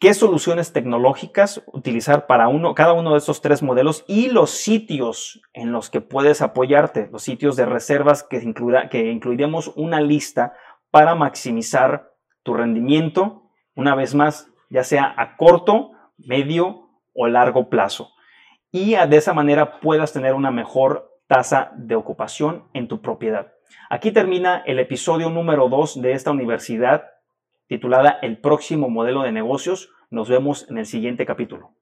qué 0.00 0.14
soluciones 0.14 0.72
tecnológicas 0.72 1.62
utilizar 1.66 2.26
para 2.26 2.48
cada 2.74 2.92
uno 2.92 3.12
de 3.12 3.18
estos 3.18 3.40
tres 3.40 3.62
modelos 3.62 4.04
y 4.06 4.28
los 4.28 4.50
sitios 4.50 5.40
en 5.52 5.72
los 5.72 5.90
que 5.90 6.00
puedes 6.00 6.42
apoyarte, 6.42 7.08
los 7.10 7.22
sitios 7.22 7.56
de 7.56 7.66
reservas 7.66 8.22
que, 8.22 8.38
incluirá, 8.38 8.88
incluiremos 8.92 9.72
una 9.76 10.00
lista 10.00 10.54
para 10.90 11.14
maximizar 11.14 12.12
tu 12.42 12.54
rendimiento, 12.54 13.50
una 13.74 13.94
vez 13.94 14.14
más, 14.14 14.48
ya 14.70 14.84
sea 14.84 15.14
a 15.16 15.36
corto, 15.36 15.90
medio 16.18 16.90
o 17.14 17.26
largo 17.26 17.68
plazo. 17.68 18.10
Y 18.70 18.94
de 18.94 19.16
esa 19.16 19.32
manera 19.32 19.80
puedas 19.80 20.12
tener 20.12 20.34
una 20.34 20.50
mejor 20.50 21.10
tasa 21.26 21.72
de 21.76 21.96
ocupación 21.96 22.68
en 22.72 22.88
tu 22.88 23.00
propiedad. 23.00 23.52
Aquí 23.90 24.12
termina 24.12 24.62
el 24.66 24.78
episodio 24.78 25.30
número 25.30 25.68
2 25.68 26.02
de 26.02 26.12
esta 26.12 26.30
universidad 26.30 27.04
titulada 27.66 28.18
El 28.22 28.38
próximo 28.38 28.88
modelo 28.88 29.22
de 29.22 29.32
negocios. 29.32 29.90
Nos 30.10 30.28
vemos 30.28 30.66
en 30.70 30.78
el 30.78 30.86
siguiente 30.86 31.26
capítulo. 31.26 31.74